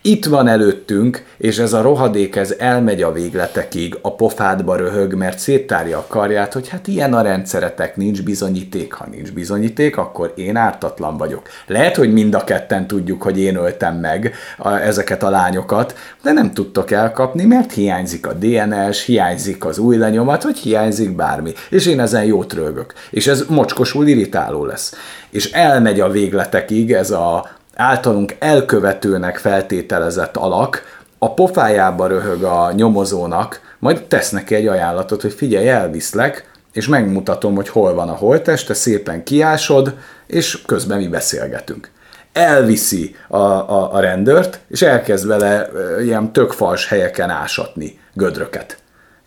[0.07, 5.39] Itt van előttünk, és ez a rohadék, ez elmegy a végletekig, a pofádba röhög, mert
[5.39, 10.57] széttárja a karját, hogy hát ilyen a rendszeretek, nincs bizonyíték, ha nincs bizonyíték, akkor én
[10.57, 11.49] ártatlan vagyok.
[11.67, 16.33] Lehet, hogy mind a ketten tudjuk, hogy én öltem meg a, ezeket a lányokat, de
[16.33, 21.53] nem tudtok elkapni, mert hiányzik a DNS, hiányzik az új lenyomat, vagy hiányzik bármi.
[21.71, 22.93] És én ezen jót rögök.
[23.11, 24.95] És ez mocskosul irritáló lesz.
[25.31, 33.61] És elmegy a végletekig ez a általunk elkövetőnek feltételezett alak, a pofájába röhög a nyomozónak,
[33.79, 38.66] majd tesz neki egy ajánlatot, hogy figyelj, elviszlek, és megmutatom, hogy hol van a holttest,
[38.66, 39.95] te szépen kiásod,
[40.27, 41.91] és közben mi beszélgetünk.
[42.33, 45.68] Elviszi a, a, a rendőrt, és elkezd vele
[46.03, 48.77] ilyen tök fals helyeken ásatni gödröket.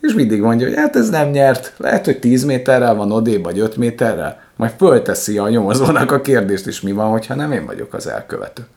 [0.02, 3.60] És mindig mondja, hogy hát ez nem nyert, lehet, hogy 10 méterrel van odébb, vagy
[3.60, 7.94] 5 méterrel, majd fölteszi a nyomozónak a kérdést is, mi van, hogyha nem én vagyok
[7.94, 8.68] az elkövető.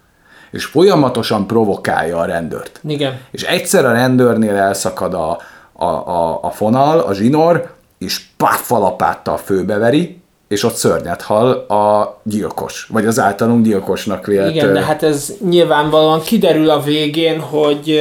[0.50, 2.80] És folyamatosan provokálja a rendőrt.
[2.84, 3.20] Igen.
[3.30, 5.38] És egyszer a rendőrnél elszakad a,
[5.72, 10.19] a, a, a fonal, a zsinor, és páff alapáttal főbeveri,
[10.50, 14.54] és ott szörnyet hal a gyilkos, vagy az általunk gyilkosnak vélt.
[14.54, 18.00] Igen, de hát ez nyilvánvalóan kiderül a végén, hogy,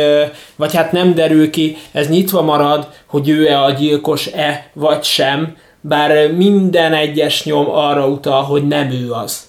[0.55, 6.31] vagy hát nem derül ki, ez nyitva marad, hogy ő-e a gyilkos-e, vagy sem, bár
[6.31, 9.41] minden egyes nyom arra utal, hogy nem ő az.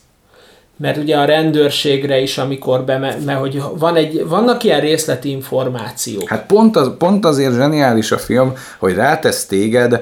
[0.76, 6.28] Mert ugye a rendőrségre is, amikor be, mert hogy van egy, vannak ilyen részleti információk.
[6.28, 10.00] Hát pont, az, pont azért zseniális a film, hogy rátesz téged,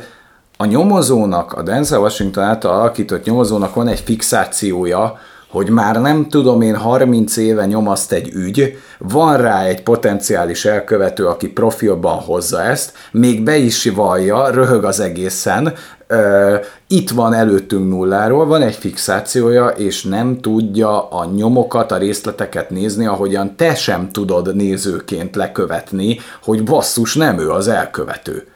[0.61, 6.61] a nyomozónak, a Denzel Washington által alakított nyomozónak van egy fixációja, hogy már nem tudom
[6.61, 12.93] én 30 éve nyomaszt egy ügy, van rá egy potenciális elkövető, aki profilban hozza ezt,
[13.11, 15.75] még be is vallja, röhög az egészen,
[16.07, 16.57] ö,
[16.87, 23.07] itt van előttünk nulláról, van egy fixációja, és nem tudja a nyomokat, a részleteket nézni,
[23.07, 28.47] ahogyan te sem tudod nézőként lekövetni, hogy basszus, nem ő az elkövető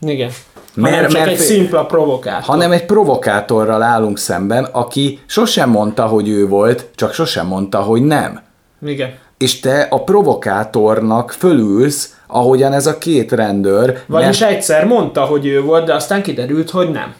[0.00, 0.30] Igen.
[0.74, 2.42] Mert- Hanem csak mert egy szimpla provokátor.
[2.44, 8.02] hanem egy provokátorral állunk szemben, aki sosem mondta, hogy ő volt, csak sosem mondta, hogy
[8.02, 8.40] nem.
[8.86, 9.14] Igen.
[9.38, 13.98] És te a provokátornak fölülsz, ahogyan ez a két rendőr.
[14.06, 17.14] Vagyis mert, egyszer mondta, hogy ő volt, de aztán kiderült, hogy nem.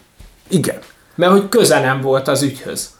[0.48, 0.76] igen.
[1.14, 2.90] Mert hogy köze nem volt az ügyhöz.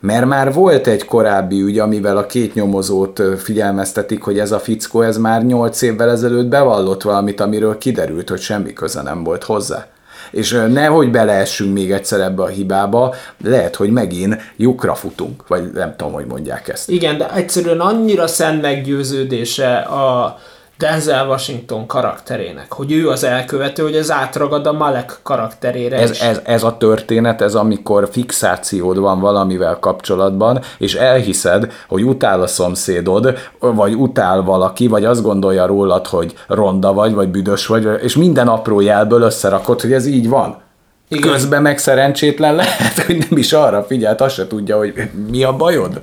[0.00, 5.00] Mert már volt egy korábbi ügy, amivel a két nyomozót figyelmeztetik, hogy ez a fickó,
[5.00, 9.86] ez már nyolc évvel ezelőtt bevallott valamit, amiről kiderült, hogy semmi köze nem volt hozzá.
[10.32, 13.14] És nehogy beleessünk még egyszer ebbe a hibába,
[13.44, 16.90] lehet, hogy megint lyukra futunk, vagy nem tudom, hogy mondják ezt.
[16.90, 20.38] Igen, de egyszerűen annyira szent meggyőződése a
[20.78, 26.20] Denzel Washington karakterének, hogy ő az elkövető, hogy ez átragad a Malek karakterére ez, is.
[26.20, 32.46] ez, ez a történet, ez amikor fixációd van valamivel kapcsolatban, és elhiszed, hogy utál a
[32.46, 38.16] szomszédod, vagy utál valaki, vagy azt gondolja rólad, hogy ronda vagy, vagy büdös vagy, és
[38.16, 40.60] minden apró jelből összerakod, hogy ez így van.
[41.08, 41.32] Igen.
[41.32, 44.94] Közben meg szerencsétlen lehet, hogy nem is arra figyelt, azt se tudja, hogy
[45.30, 46.00] mi a bajod.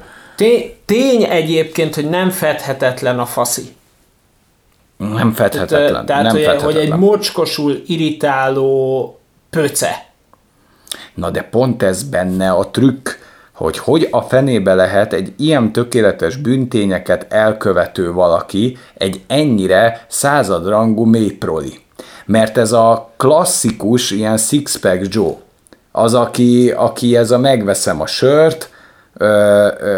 [0.85, 3.77] Tény egyébként, hogy nem fedhetetlen a faszi.
[4.99, 6.05] Nem fedhetetlen.
[6.05, 6.73] Tehát, nem hogy, fedhetetlen.
[6.73, 9.19] hogy egy mocskosul, irritáló
[9.49, 10.05] pöce.
[11.13, 13.09] Na de pont ez benne a trükk,
[13.53, 21.79] hogy hogy a fenébe lehet egy ilyen tökéletes büntényeket elkövető valaki egy ennyire századrangú mélyproli.
[22.25, 25.33] Mert ez a klasszikus ilyen six-pack Joe,
[25.91, 28.69] az, aki, aki ez a megveszem a sört,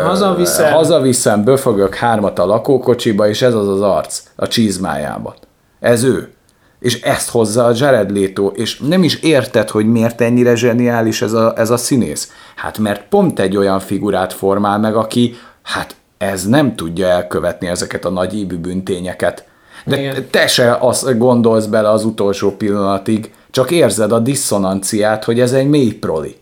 [0.03, 0.74] Hazaviszem.
[0.74, 5.36] hazaviszem, böfögök hármat a lakókocsiba, és ez az az arc a csizmájába.
[5.80, 6.34] Ez ő.
[6.80, 11.34] És ezt hozza a Jared Leto, és nem is érted, hogy miért ennyire zseniális ez
[11.34, 12.32] a, ez a színész.
[12.55, 18.05] Hát mert pont egy olyan figurát formál meg, aki, hát ez nem tudja elkövetni ezeket
[18.05, 19.45] a nagy íbű büntényeket.
[19.86, 20.28] De Igen.
[20.30, 25.68] te se azt gondolsz bele az utolsó pillanatig, csak érzed a diszonanciát, hogy ez egy
[25.68, 26.41] mély proli.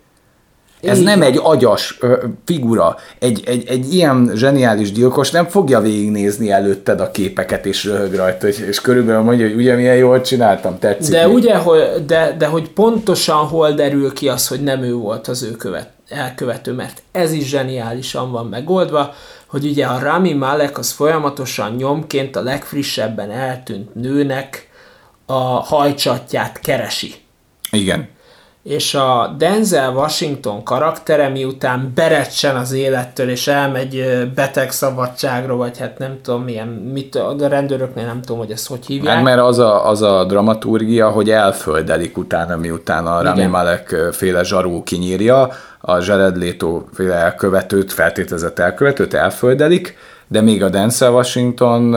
[0.82, 2.96] Ez Így nem egy agyas ö, figura.
[3.20, 8.48] Egy, egy, egy ilyen zseniális gyilkos nem fogja végignézni előtted a képeket és röhög rajta,
[8.48, 11.14] és, és körülbelül mondja, hogy ugye milyen jól csináltam, tetszik.
[11.14, 11.36] De még.
[11.36, 15.44] ugye, hogy, de, de hogy pontosan hol derül ki az, hogy nem ő volt az
[15.44, 19.14] ő követ, elkövető, mert ez is zseniálisan van megoldva,
[19.48, 24.70] hogy ugye a Rami Malek az folyamatosan nyomként a legfrissebben eltűnt nőnek
[25.26, 27.14] a hajcsatját keresi.
[27.72, 28.08] Igen.
[28.70, 35.98] És a Denzel Washington karaktere miután berecsen az élettől, és elmegy ö, betegszabadságra, vagy hát
[35.98, 39.16] nem tudom milyen, mit, a rendőröknél nem tudom, hogy ezt hogy hívják.
[39.16, 43.50] Hát mert az a, az a dramaturgia, hogy elföldelik utána, miután a Rami Igen.
[43.50, 45.50] Malek féle zsarú kinyírja,
[45.82, 49.98] a Jared Leto féle elkövetőt, feltételezett elkövetőt elföldelik,
[50.28, 51.96] de még a Denzel Washington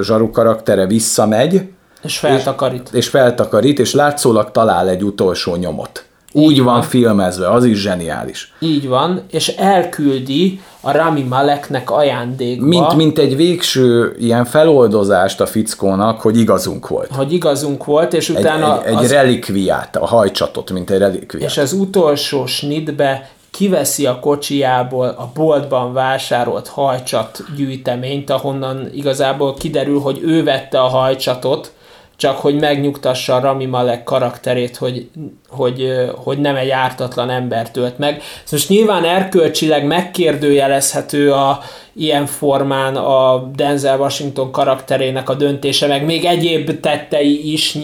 [0.00, 1.68] zsaru karaktere visszamegy,
[2.02, 2.88] és feltakarít.
[2.92, 6.04] és feltakarít, és látszólag talál egy utolsó nyomot.
[6.32, 8.52] Úgy van filmezve, az is zseniális.
[8.58, 15.46] Így van, és elküldi a Rami Maleknek ajándékba, Mint, mint egy végső ilyen feloldozást a
[15.46, 17.10] fickónak, hogy igazunk volt.
[17.14, 21.50] hogy igazunk volt, és Egy, utána egy, egy az, relikviát, a hajcsatot, mint egy relikviát.
[21.50, 30.00] és az utolsó snitbe kiveszi a kocsijából a boltban vásárolt hajcsat gyűjteményt, ahonnan igazából kiderül,
[30.00, 31.72] hogy ő vette a hajcsatot,
[32.20, 35.08] csak hogy megnyugtassa a Rami Malek karakterét, hogy,
[35.48, 38.22] hogy, hogy nem egy ártatlan ember tölt meg.
[38.44, 41.60] Ez most nyilván erkölcsileg megkérdőjelezhető a
[41.92, 47.78] ilyen formán a Denzel Washington karakterének a döntése, meg még egyéb tettei is,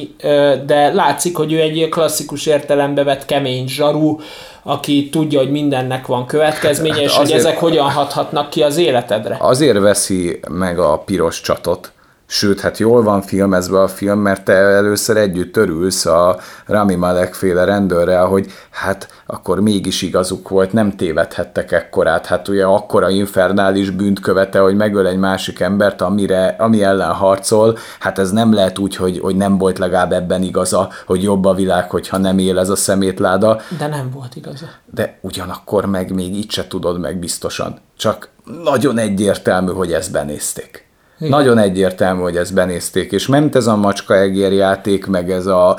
[0.67, 4.21] de látszik, hogy ő egy klasszikus értelembe vett kemény zsarú,
[4.63, 8.77] aki tudja, hogy mindennek van következménye, Hát és hogy azért- ezek hogyan hathatnak ki az
[8.77, 9.37] életedre.
[9.41, 11.93] Azért veszi meg a piros csatot,
[12.27, 17.35] sőt, hát jól van filmezve a film, mert te először együtt törülsz a Rami Malek
[17.35, 22.27] féle rendőrrel, hogy hát akkor mégis igazuk volt, nem tévedhettek ekkorát.
[22.27, 27.79] Hát ugye akkora infernális bűnt követe, hogy megöl egy másik embert, amire, ami ellen harcol,
[27.99, 31.55] hát ez nem lehet úgy, hogy, hogy nem volt legalább ebben igaza, hogy jobb a
[31.55, 34.67] világ, hogyha nem él ez a szemétláda, De nem volt igaza.
[34.95, 37.79] de ugyanakkor meg még így se tudod meg biztosan.
[37.97, 38.29] Csak
[38.63, 40.86] nagyon egyértelmű, hogy ezt benézték.
[41.19, 41.31] Igen.
[41.31, 45.79] Nagyon egyértelmű, hogy ezt benézték, és ment ez a macska egér játék, meg ez a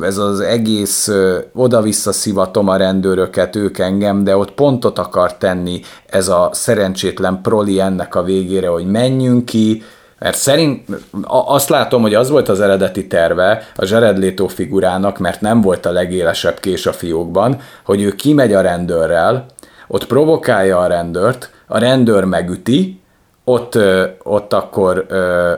[0.00, 1.10] ez az egész
[1.54, 7.80] oda-vissza szivatom a rendőröket, ők engem, de ott pontot akar tenni ez a szerencsétlen proli
[7.80, 9.82] ennek a végére, hogy menjünk ki,
[10.18, 10.88] mert szerint
[11.26, 15.86] azt látom, hogy az volt az eredeti terve a Jared Leto figurának, mert nem volt
[15.86, 19.46] a legélesebb kés a fiókban, hogy ő kimegy a rendőrrel,
[19.88, 23.01] ott provokálja a rendőrt, a rendőr megüti,
[23.44, 23.78] ott,
[24.22, 25.06] ott akkor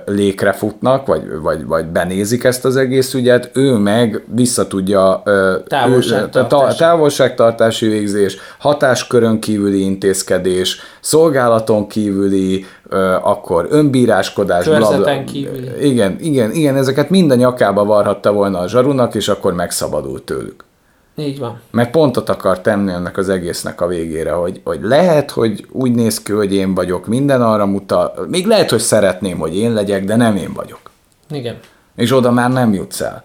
[0.07, 5.55] lékre futnak, vagy, vagy, vagy benézik ezt az egész ügyet, ő meg vissza tudja ö,
[5.67, 6.43] Távolságtartás.
[6.43, 12.65] ő- ta- távolságtartási végzés, hatáskörön kívüli intézkedés, szolgálaton kívüli,
[13.23, 14.89] akkor önbíráskodás, bla, bla.
[14.89, 15.71] Körzeten kívüli.
[15.81, 20.65] Igen, igen, igen, ezeket mind a nyakába varhatta volna a zsarunak, és akkor megszabadult tőlük.
[21.17, 21.61] Így van.
[21.71, 26.23] Meg pontot akar tenni ennek az egésznek a végére, hogy, hogy lehet, hogy úgy néz
[26.23, 30.17] ki, hogy én vagyok, minden arra mutat, még lehet, hogy szeretném, hogy én legyek, de
[30.17, 30.81] nem én vagyok.
[31.31, 31.59] Igen.
[31.97, 33.25] És oda már nem jutsz el.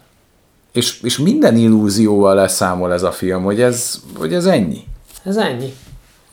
[0.71, 4.83] és, és minden illúzióval leszámol ez a film, hogy ez, hogy ez ennyi.
[5.23, 5.73] Ez ennyi.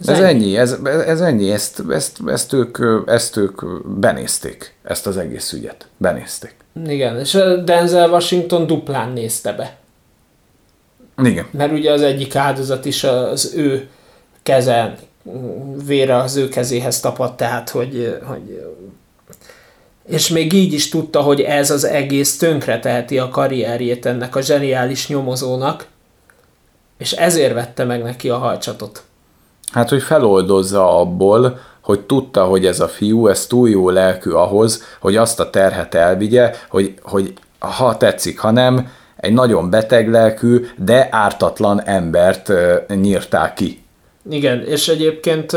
[0.00, 3.62] Ez, ez ennyi, ennyi ez, ez ennyi, ezt, ezt, ezt, ők, ezt ők
[3.98, 5.88] benézték, ezt az egész ügyet.
[5.96, 6.54] Benézték.
[6.86, 9.76] Igen, és Denzel Washington duplán nézte be.
[11.22, 11.46] Igen.
[11.50, 13.88] Mert ugye az egyik áldozat is az ő
[14.42, 14.96] kezen,
[15.86, 18.62] vére az ő kezéhez tapadt, tehát hogy, hogy
[20.08, 24.40] és még így is tudta, hogy ez az egész tönkre teheti a karrierjét ennek a
[24.40, 25.86] zseniális nyomozónak,
[26.98, 29.02] és ezért vette meg neki a hajcsatot.
[29.72, 34.82] Hát, hogy feloldozza abból, hogy tudta, hogy ez a fiú, ez túl jó lelkű ahhoz,
[35.00, 40.66] hogy azt a terhet elvigye, hogy, hogy ha tetszik, ha nem, egy nagyon beteg lelkű,
[40.76, 42.52] de ártatlan embert
[42.88, 43.82] nyírták ki.
[44.30, 45.52] Igen, és egyébként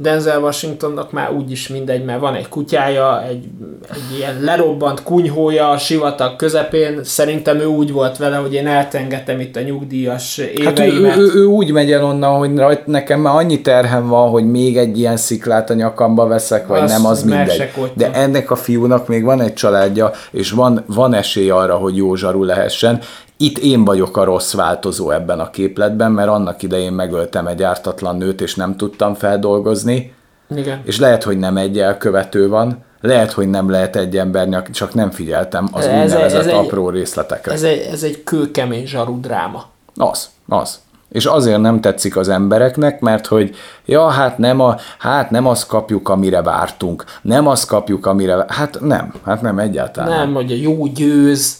[0.00, 3.44] Denzel Washingtonnak már úgyis mindegy, mert van egy kutyája, egy,
[3.90, 7.04] egy ilyen lerobbant kunyhója a sivatag közepén.
[7.04, 10.78] Szerintem ő úgy volt vele, hogy én eltengetem itt a nyugdíjas éveimet.
[10.78, 14.30] Hát ő, ő, ő, ő úgy megy el onnan, hogy nekem már annyi terhem van,
[14.30, 17.70] hogy még egy ilyen sziklát a nyakamba veszek, vagy Azt nem, az mindegy.
[17.94, 22.14] De ennek a fiúnak még van egy családja, és van, van esély arra, hogy jó
[22.14, 23.00] zsaru lehessen,
[23.40, 28.16] itt én vagyok a rossz változó ebben a képletben, mert annak idején megöltem egy ártatlan
[28.16, 30.14] nőt, és nem tudtam feldolgozni.
[30.56, 30.80] Igen.
[30.84, 35.10] És lehet, hogy nem egy elkövető van, lehet, hogy nem lehet egy embernek, csak nem
[35.10, 37.52] figyeltem az ez úgynevezett ez apró egy, részletekre.
[37.52, 39.64] Ez egy, ez egy kőkemény zsarú dráma.
[39.96, 40.80] Az, az.
[41.08, 45.66] És azért nem tetszik az embereknek, mert hogy ja, hát nem, a, hát nem azt
[45.66, 47.04] kapjuk, amire vártunk.
[47.22, 48.44] Nem azt kapjuk, amire...
[48.48, 50.18] Hát nem, hát nem egyáltalán.
[50.18, 51.56] Nem, hogy a jó győz,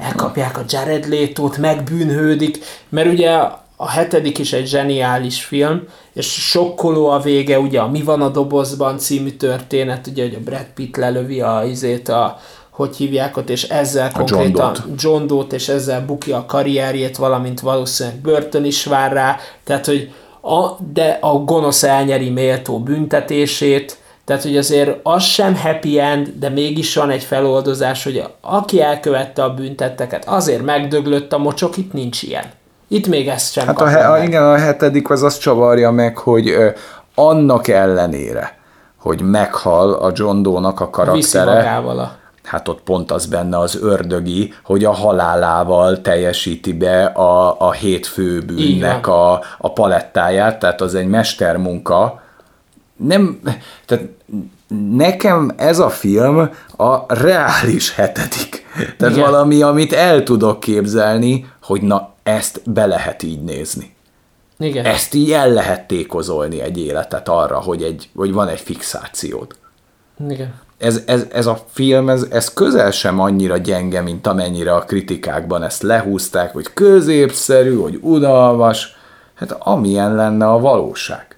[0.00, 3.30] elkapják a Jared Leto-t, megbűnhődik, mert ugye
[3.76, 5.82] a hetedik is egy zseniális film,
[6.12, 10.44] és sokkoló a vége, ugye a Mi van a dobozban című történet, ugye, hogy a
[10.44, 12.38] Brad Pitt lelövi a izét, a,
[12.70, 15.52] hogy hívják ott, és ezzel a konkrétan John Doe-t.
[15.52, 21.18] És ezzel bukja a karrierjét, valamint valószínűleg börtön is vár rá, tehát, hogy a, de
[21.20, 23.98] a gonosz elnyeri méltó büntetését,
[24.30, 29.42] tehát, hogy azért az sem happy end, de mégis van egy feloldozás, hogy aki elkövette
[29.42, 32.44] a büntetteket, azért megdöglött a mocsok, itt nincs ilyen.
[32.88, 36.18] Itt még ezt sem Hát a, he, a, igen, a hetedik az azt csavarja meg,
[36.18, 36.68] hogy ö,
[37.14, 38.58] annak ellenére,
[38.96, 42.18] hogy meghal a John Doe-nak a karaktere, a...
[42.44, 48.06] hát ott pont az benne az ördögi, hogy a halálával teljesíti be a, a hét
[48.06, 52.28] főbűnnek a, a palettáját, tehát az egy mestermunka,
[53.06, 53.40] nem,
[53.86, 54.04] tehát
[54.92, 58.66] nekem ez a film a reális hetedik.
[58.96, 59.30] Tehát Igen.
[59.30, 63.94] valami, amit el tudok képzelni, hogy na, ezt be lehet így nézni.
[64.58, 64.84] Igen.
[64.84, 69.56] Ezt így el lehet tékozolni egy életet arra, hogy, egy, hogy van egy fixációd.
[70.28, 70.54] Igen.
[70.78, 75.62] Ez, ez, ez a film, ez, ez közel sem annyira gyenge, mint amennyire a kritikákban
[75.62, 78.96] ezt lehúzták, hogy középszerű, hogy udalmas.
[79.34, 81.29] Hát amilyen lenne a valóság.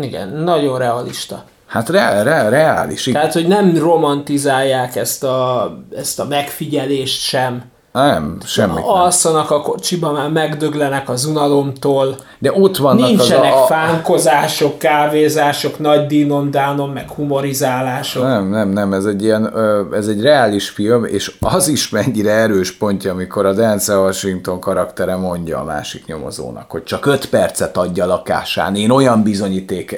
[0.00, 1.44] Igen, nagyon realista.
[1.66, 3.02] Hát re, re, reális.
[3.02, 7.62] Tehát, hogy nem romantizálják ezt a, ezt a megfigyelést sem,
[7.96, 8.80] nem, semmi.
[8.82, 12.16] Alszanak a kocsiba, már megdöglenek az unalomtól.
[12.38, 13.64] De ott vannak Nincsenek az a...
[13.66, 16.50] fánkozások, kávézások, nagy dinom
[16.94, 18.22] meg humorizálások.
[18.22, 19.52] Nem, nem, nem, ez egy ilyen,
[19.92, 25.16] ez egy reális film, és az is mennyire erős pontja, amikor a Denzel Washington karaktere
[25.16, 29.96] mondja a másik nyomozónak, hogy csak öt percet adja a lakásán, én olyan bizonyíték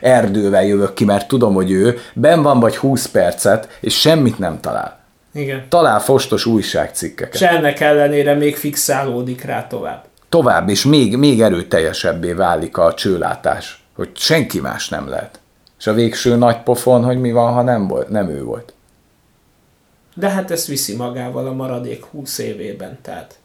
[0.00, 4.60] erdővel jövök ki, mert tudom, hogy ő ben van vagy 20 percet, és semmit nem
[4.60, 5.03] talál.
[5.34, 5.64] Igen.
[5.68, 7.34] Talál fostos újságcikkeket.
[7.34, 10.04] És ennek ellenére még fixálódik rá tovább.
[10.28, 15.40] Tovább, és még, még erőteljesebbé válik a csőlátás, hogy senki más nem lehet.
[15.78, 18.74] És a végső nagy pofon, hogy mi van, ha nem, volt, nem ő volt.
[20.14, 23.38] De hát ezt viszi magával a maradék 20 évében, tehát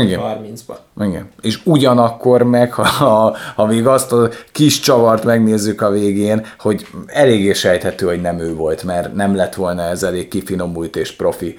[0.00, 0.20] igen.
[0.20, 0.76] 30-ban.
[1.00, 1.28] Igen.
[1.40, 7.52] És ugyanakkor meg, ha, ha még azt a kis csavart megnézzük a végén, hogy eléggé
[7.52, 11.58] sejthető, hogy nem ő volt, mert nem lett volna ez elég kifinomult és profi.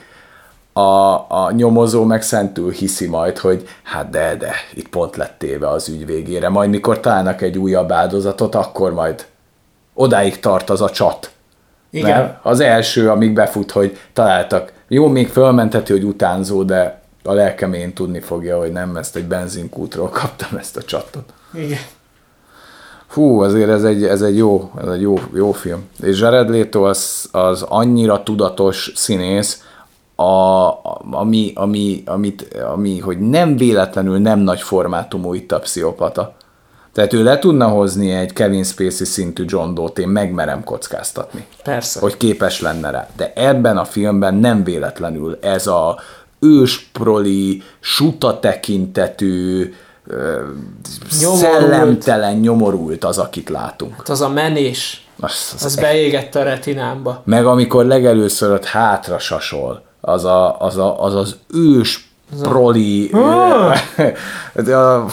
[0.73, 5.69] A, a nyomozó meg szentül hiszi majd, hogy hát de, de, itt pont lett téve
[5.69, 6.49] az ügy végére.
[6.49, 9.25] Majd mikor találnak egy újabb áldozatot, akkor majd
[9.93, 11.31] odáig tart az a csat.
[11.89, 12.09] Igen.
[12.09, 14.73] Mert az első, amíg befut, hogy találtak.
[14.88, 20.09] Jó, még fölmenthető, hogy utánzó, de a lelkemén tudni fogja, hogy nem ezt egy benzinkútról
[20.19, 21.34] kaptam ezt a csatot.
[21.53, 21.80] Igen.
[23.07, 25.84] Fú, azért ez egy, ez egy, jó, ez egy jó, jó film.
[26.01, 29.63] És Jared Leto az, az annyira tudatos színész,
[30.15, 30.69] a,
[31.11, 36.36] ami, ami, amit, ami, hogy nem véletlenül nem nagy formátumú itt a pszichopata.
[36.93, 41.45] Tehát ő le tudna hozni egy Kevin Spacey szintű John Doe-t, én megmerem kockáztatni.
[41.63, 41.99] Persze.
[41.99, 43.07] Hogy képes lenne rá.
[43.15, 45.99] De ebben a filmben nem véletlenül ez a
[46.44, 49.74] ősproli, suta tekintetű,
[51.22, 51.41] Nyomorult.
[51.41, 53.96] szellemtelen, nyomorult az, akit látunk.
[53.96, 57.22] Hát az a menés, Az, az az beégett a retinámba.
[57.26, 63.12] Meg amikor legelőször ott hátra sasol, az a, az, a, az, az ős proli,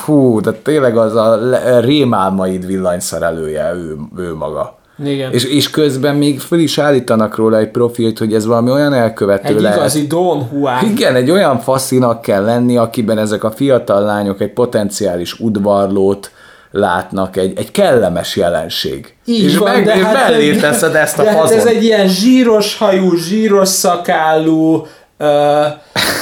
[0.05, 1.39] hú, de tényleg az a
[1.81, 4.79] rémálmaid villanyszerelője ő, ő maga.
[5.05, 5.33] Igen.
[5.33, 9.55] És, és közben még föl is állítanak róla egy profilt, hogy ez valami olyan elkövető
[9.55, 9.79] Egy lehet.
[9.79, 10.85] igazi Don Juan.
[10.85, 16.31] Igen, egy olyan faszinak kell lenni, akiben ezek a fiatal lányok egy potenciális udvarlót
[16.71, 19.15] látnak, egy, egy kellemes jelenség.
[19.25, 21.59] Így és van, meg, de és hát, teszed ezt a de hát fazon.
[21.59, 24.87] ez egy ilyen zsíros hajú, zsíros szakállú,
[25.21, 25.65] ö,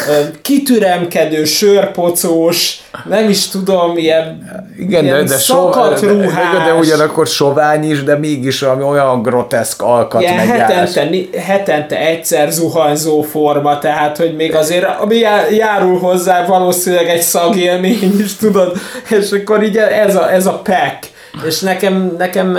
[0.09, 4.43] ö, kitüremkedő, sörpocós, nem is tudom, ilyen,
[4.79, 8.83] Igen, ilyen de, de, szakadt de, ruhás, de, de ugyanakkor sovány is, de mégis valami
[8.83, 15.51] olyan groteszk alkat ilyen hetente, hetente egyszer zuhanyzó forma, tehát, hogy még azért ami já-
[15.51, 18.77] járul hozzá valószínűleg egy szagélmény is, tudod,
[19.09, 21.17] és akkor így ez a, ez a pack.
[21.47, 22.59] És nekem, nekem,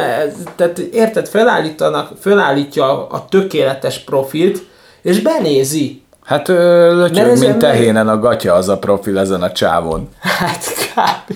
[0.55, 4.61] tehát érted, felállítanak, felállítja a, a tökéletes profilt,
[5.01, 6.01] és benézi.
[6.29, 10.09] Hát lötyög, mint ember- tehén a gatya az a profil ezen a csávon.
[10.19, 10.63] Hát
[10.95, 11.35] kb.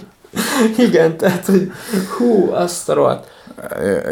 [0.78, 1.72] Igen, tehát, hogy
[2.18, 3.28] hú, azt a rohadt.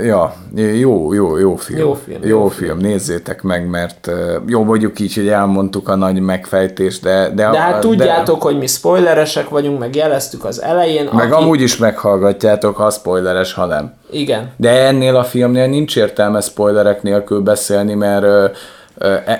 [0.04, 1.80] Ja, jó, jó, jó film.
[1.80, 4.12] Jó film, Jó, jó film, nézzétek meg, mert
[4.48, 7.30] jó, mondjuk így, hogy elmondtuk a nagy megfejtést, de...
[7.30, 11.06] De, De hát tudjátok, hogy mi spoileresek vagyunk, meg jeleztük az elején.
[11.06, 13.94] De, meg amúgy is meghallgatjátok, ha spoileres, ha nem.
[14.12, 14.52] Igen.
[14.58, 18.26] De ennél a filmnél nincs értelme spoilerek nélkül beszélni, mert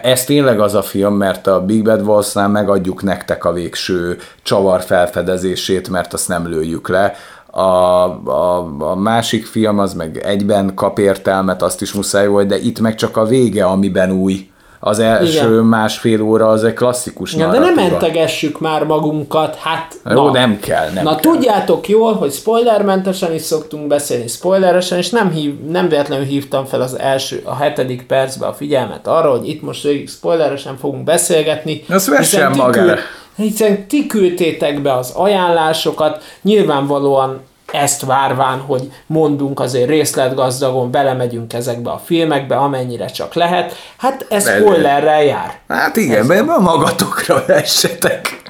[0.02, 4.82] ez tényleg az a film, mert a Big Bad Wolfsnál megadjuk nektek a végső csavar
[4.82, 7.14] felfedezését, mert azt nem lőjük le.
[7.46, 12.58] A, a, a másik film az meg egyben kap értelmet, azt is muszáj volt, de
[12.58, 14.50] itt meg csak a vége, amiben új.
[14.84, 15.64] Az első Igen.
[15.64, 17.90] másfél óra az egy klasszikus Ja, de nem narratíva.
[18.00, 20.32] mentegessük már magunkat, hát Jó, na.
[20.32, 21.20] nem kell, nem Na kell.
[21.34, 26.82] tudjátok jól, hogy spoilermentesen is szoktunk beszélni, spoileresen, és nem, hív, nem véletlenül hívtam fel
[26.82, 31.84] az első, a hetedik percben a figyelmet arra, hogy itt most végig spoileresen fogunk beszélgetni.
[31.88, 33.00] Vessen hiszen ti küld-
[33.36, 37.40] Hiszen ti küldtétek be az ajánlásokat, nyilvánvalóan
[37.72, 43.74] ezt várván, hogy mondunk azért részletgazdagon, belemegyünk ezekbe a filmekbe, amennyire csak lehet.
[43.98, 44.68] Hát ez Belül.
[44.68, 45.60] spoilerrel jár.
[45.68, 48.42] Hát igen, mert ma magatokra vessetek.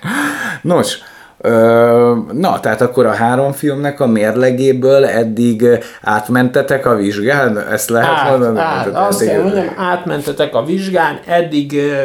[0.61, 0.97] Nos,
[1.37, 5.65] ö, na, tehát akkor a három filmnek a mérlegéből eddig
[6.01, 7.59] átmentetek a vizsgán?
[7.71, 8.59] Ezt lehet át, mondani?
[8.59, 12.03] át, azt kell mondjam, átmentetek a vizsgán, eddig ö,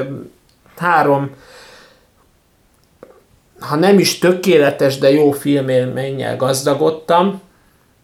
[0.77, 1.31] három,
[3.69, 7.41] ha nem is tökéletes, de jó filmélménnyel gazdagodtam.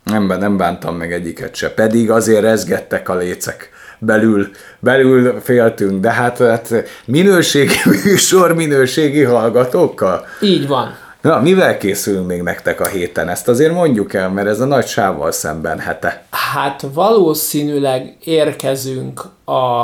[0.05, 3.71] Nem, nem bántam meg egyiket se, pedig azért rezgettek a lécek.
[3.99, 6.73] Belül, belül féltünk, de hát, hát
[7.05, 10.27] minőségi műsor, minőségi hallgatókkal.
[10.41, 10.97] Így van.
[11.21, 13.29] Na, mivel készülünk még nektek a héten?
[13.29, 16.25] Ezt azért mondjuk el, mert ez a nagy sávval szemben hete.
[16.31, 19.83] Hát valószínűleg érkezünk a...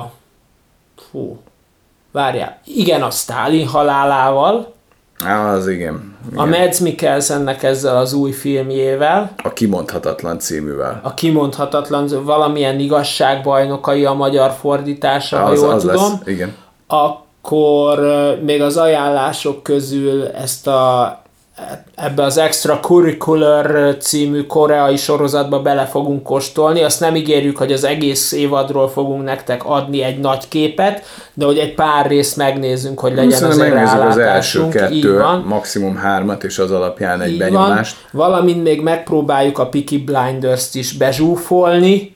[1.10, 1.38] Fú,
[2.12, 2.60] várjál.
[2.64, 4.74] Igen, a Stalin halálával,
[5.24, 6.16] Á, az igen.
[6.34, 11.00] a Mads Mikkelsennek ezzel az új filmjével, A kimondhatatlan cíművel.
[11.02, 15.96] a kimondhatatlan, valamilyen igazságbajnokai a magyar fordítása, ha Az, jól az tudom.
[15.96, 16.54] lesz, igen.
[16.86, 17.98] akkor
[18.44, 21.22] még az ajánlások közül ezt a
[21.94, 26.82] ebbe az Extra Curricular című koreai sorozatba bele fogunk kóstolni.
[26.82, 31.04] Azt nem ígérjük, hogy az egész évadról fogunk nektek adni egy nagy képet,
[31.34, 34.72] de hogy egy pár részt megnézzünk, hogy legyen Szerintem azért megnézzük az első rálátásunk.
[34.72, 35.44] Kettő, van.
[35.46, 37.96] maximum hármat, és az alapján egy Így benyomást.
[38.10, 38.28] van.
[38.28, 42.14] Valamint még megpróbáljuk a Peaky Blinders-t is bezsúfolni.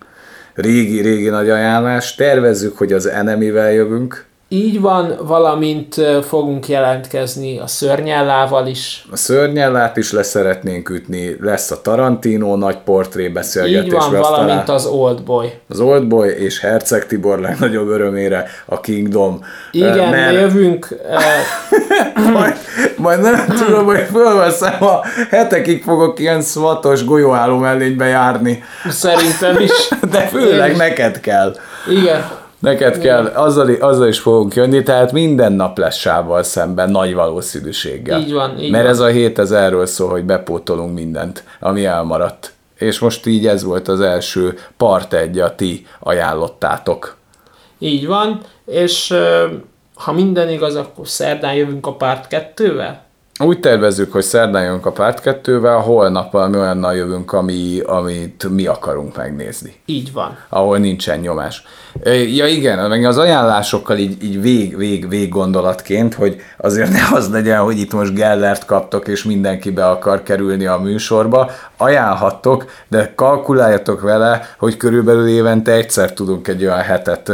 [0.55, 2.15] Régi, régi nagy ajánlás.
[2.15, 4.31] Tervezzük, hogy az enemivel jövünk.
[4.53, 9.07] Így van, valamint fogunk jelentkezni a szörnyellával is.
[9.11, 13.85] A szörnyellát is le szeretnénk ütni, lesz a Tarantino nagy portré beszélgetés.
[13.85, 15.53] Így van, aztán valamint az Oldboy.
[15.69, 19.45] az Oldboy és Herceg Tibor legnagyobb örömére a Kingdom.
[19.71, 20.35] Igen, mert...
[20.35, 20.89] jövünk,
[22.35, 22.55] majd,
[22.97, 25.01] majd nem tudom, hogy fölveszem, a
[25.31, 28.63] hetekig fogok ilyen szvatos golyóálló mellénybe járni.
[28.89, 29.89] szerintem is.
[30.11, 30.77] De főleg is.
[30.77, 31.57] neked kell.
[31.91, 37.15] Igen, Neked kell, azzal, azzal is fogunk jönni, tehát minden nap lesz sávval szemben, nagy
[37.15, 38.21] valószínűséggel.
[38.21, 38.93] Így van, így Mert van.
[38.93, 42.53] ez a hét ez erről szól, hogy bepótolunk mindent, ami elmaradt.
[42.79, 47.17] És most így ez volt az első part egy, a ti ajánlottátok.
[47.79, 49.15] így van, és
[49.95, 53.05] ha minden igaz, akkor szerdán jövünk a párt kettővel?
[53.45, 58.67] Úgy tervezzük, hogy szerdán jönk a párt kettővel, holnap valami olyannal jövünk, ami, amit mi
[58.67, 59.75] akarunk megnézni.
[59.87, 60.39] Így van.
[60.49, 61.65] Ahol nincsen nyomás.
[62.35, 67.31] Ja igen, meg az ajánlásokkal így, így vég, vég, vég gondolatként, hogy azért ne az
[67.31, 71.51] legyen, hogy itt most Gellert kaptok, és mindenki be akar kerülni a műsorba.
[71.77, 77.33] Ajánlhattok, de kalkuláljatok vele, hogy körülbelül évente egyszer tudunk egy olyan hetet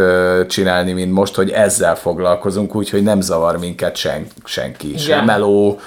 [0.48, 4.88] csinálni, mint most, hogy ezzel foglalkozunk, úgyhogy nem zavar minket sen, senki.
[4.88, 5.00] Igen.
[5.00, 5.78] Sem meló,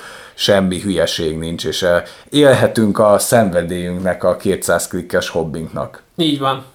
[0.42, 1.86] semmi hülyeség nincs, és
[2.30, 6.02] élhetünk a szenvedélyünknek, a 200 klikkes hobbinknak.
[6.16, 6.66] Így van.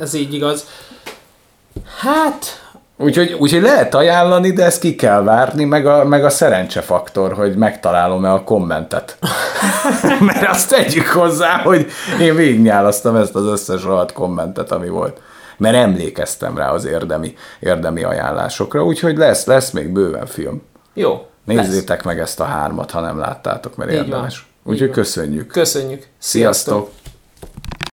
[0.00, 0.66] Ez így igaz.
[1.98, 2.68] Hát...
[2.96, 7.56] Úgyhogy, úgyhogy lehet ajánlani, de ezt ki kell várni, meg a, meg a szerencsefaktor, hogy
[7.56, 9.18] megtalálom-e a kommentet.
[10.26, 11.86] Mert azt tegyük hozzá, hogy
[12.20, 15.20] én végignyálasztam ezt az összes rohadt kommentet, ami volt.
[15.56, 20.62] Mert emlékeztem rá az érdemi, érdemi ajánlásokra, úgyhogy lesz, lesz még bőven film.
[20.94, 21.29] Jó.
[21.44, 22.04] Nézzétek lesz.
[22.04, 24.46] meg ezt a hármat, ha nem láttátok, mert Így érdemes.
[24.62, 25.46] Úgyhogy köszönjük.
[25.46, 26.06] Köszönjük.
[26.18, 26.74] Sziasztok.
[26.74, 26.99] Sziasztok.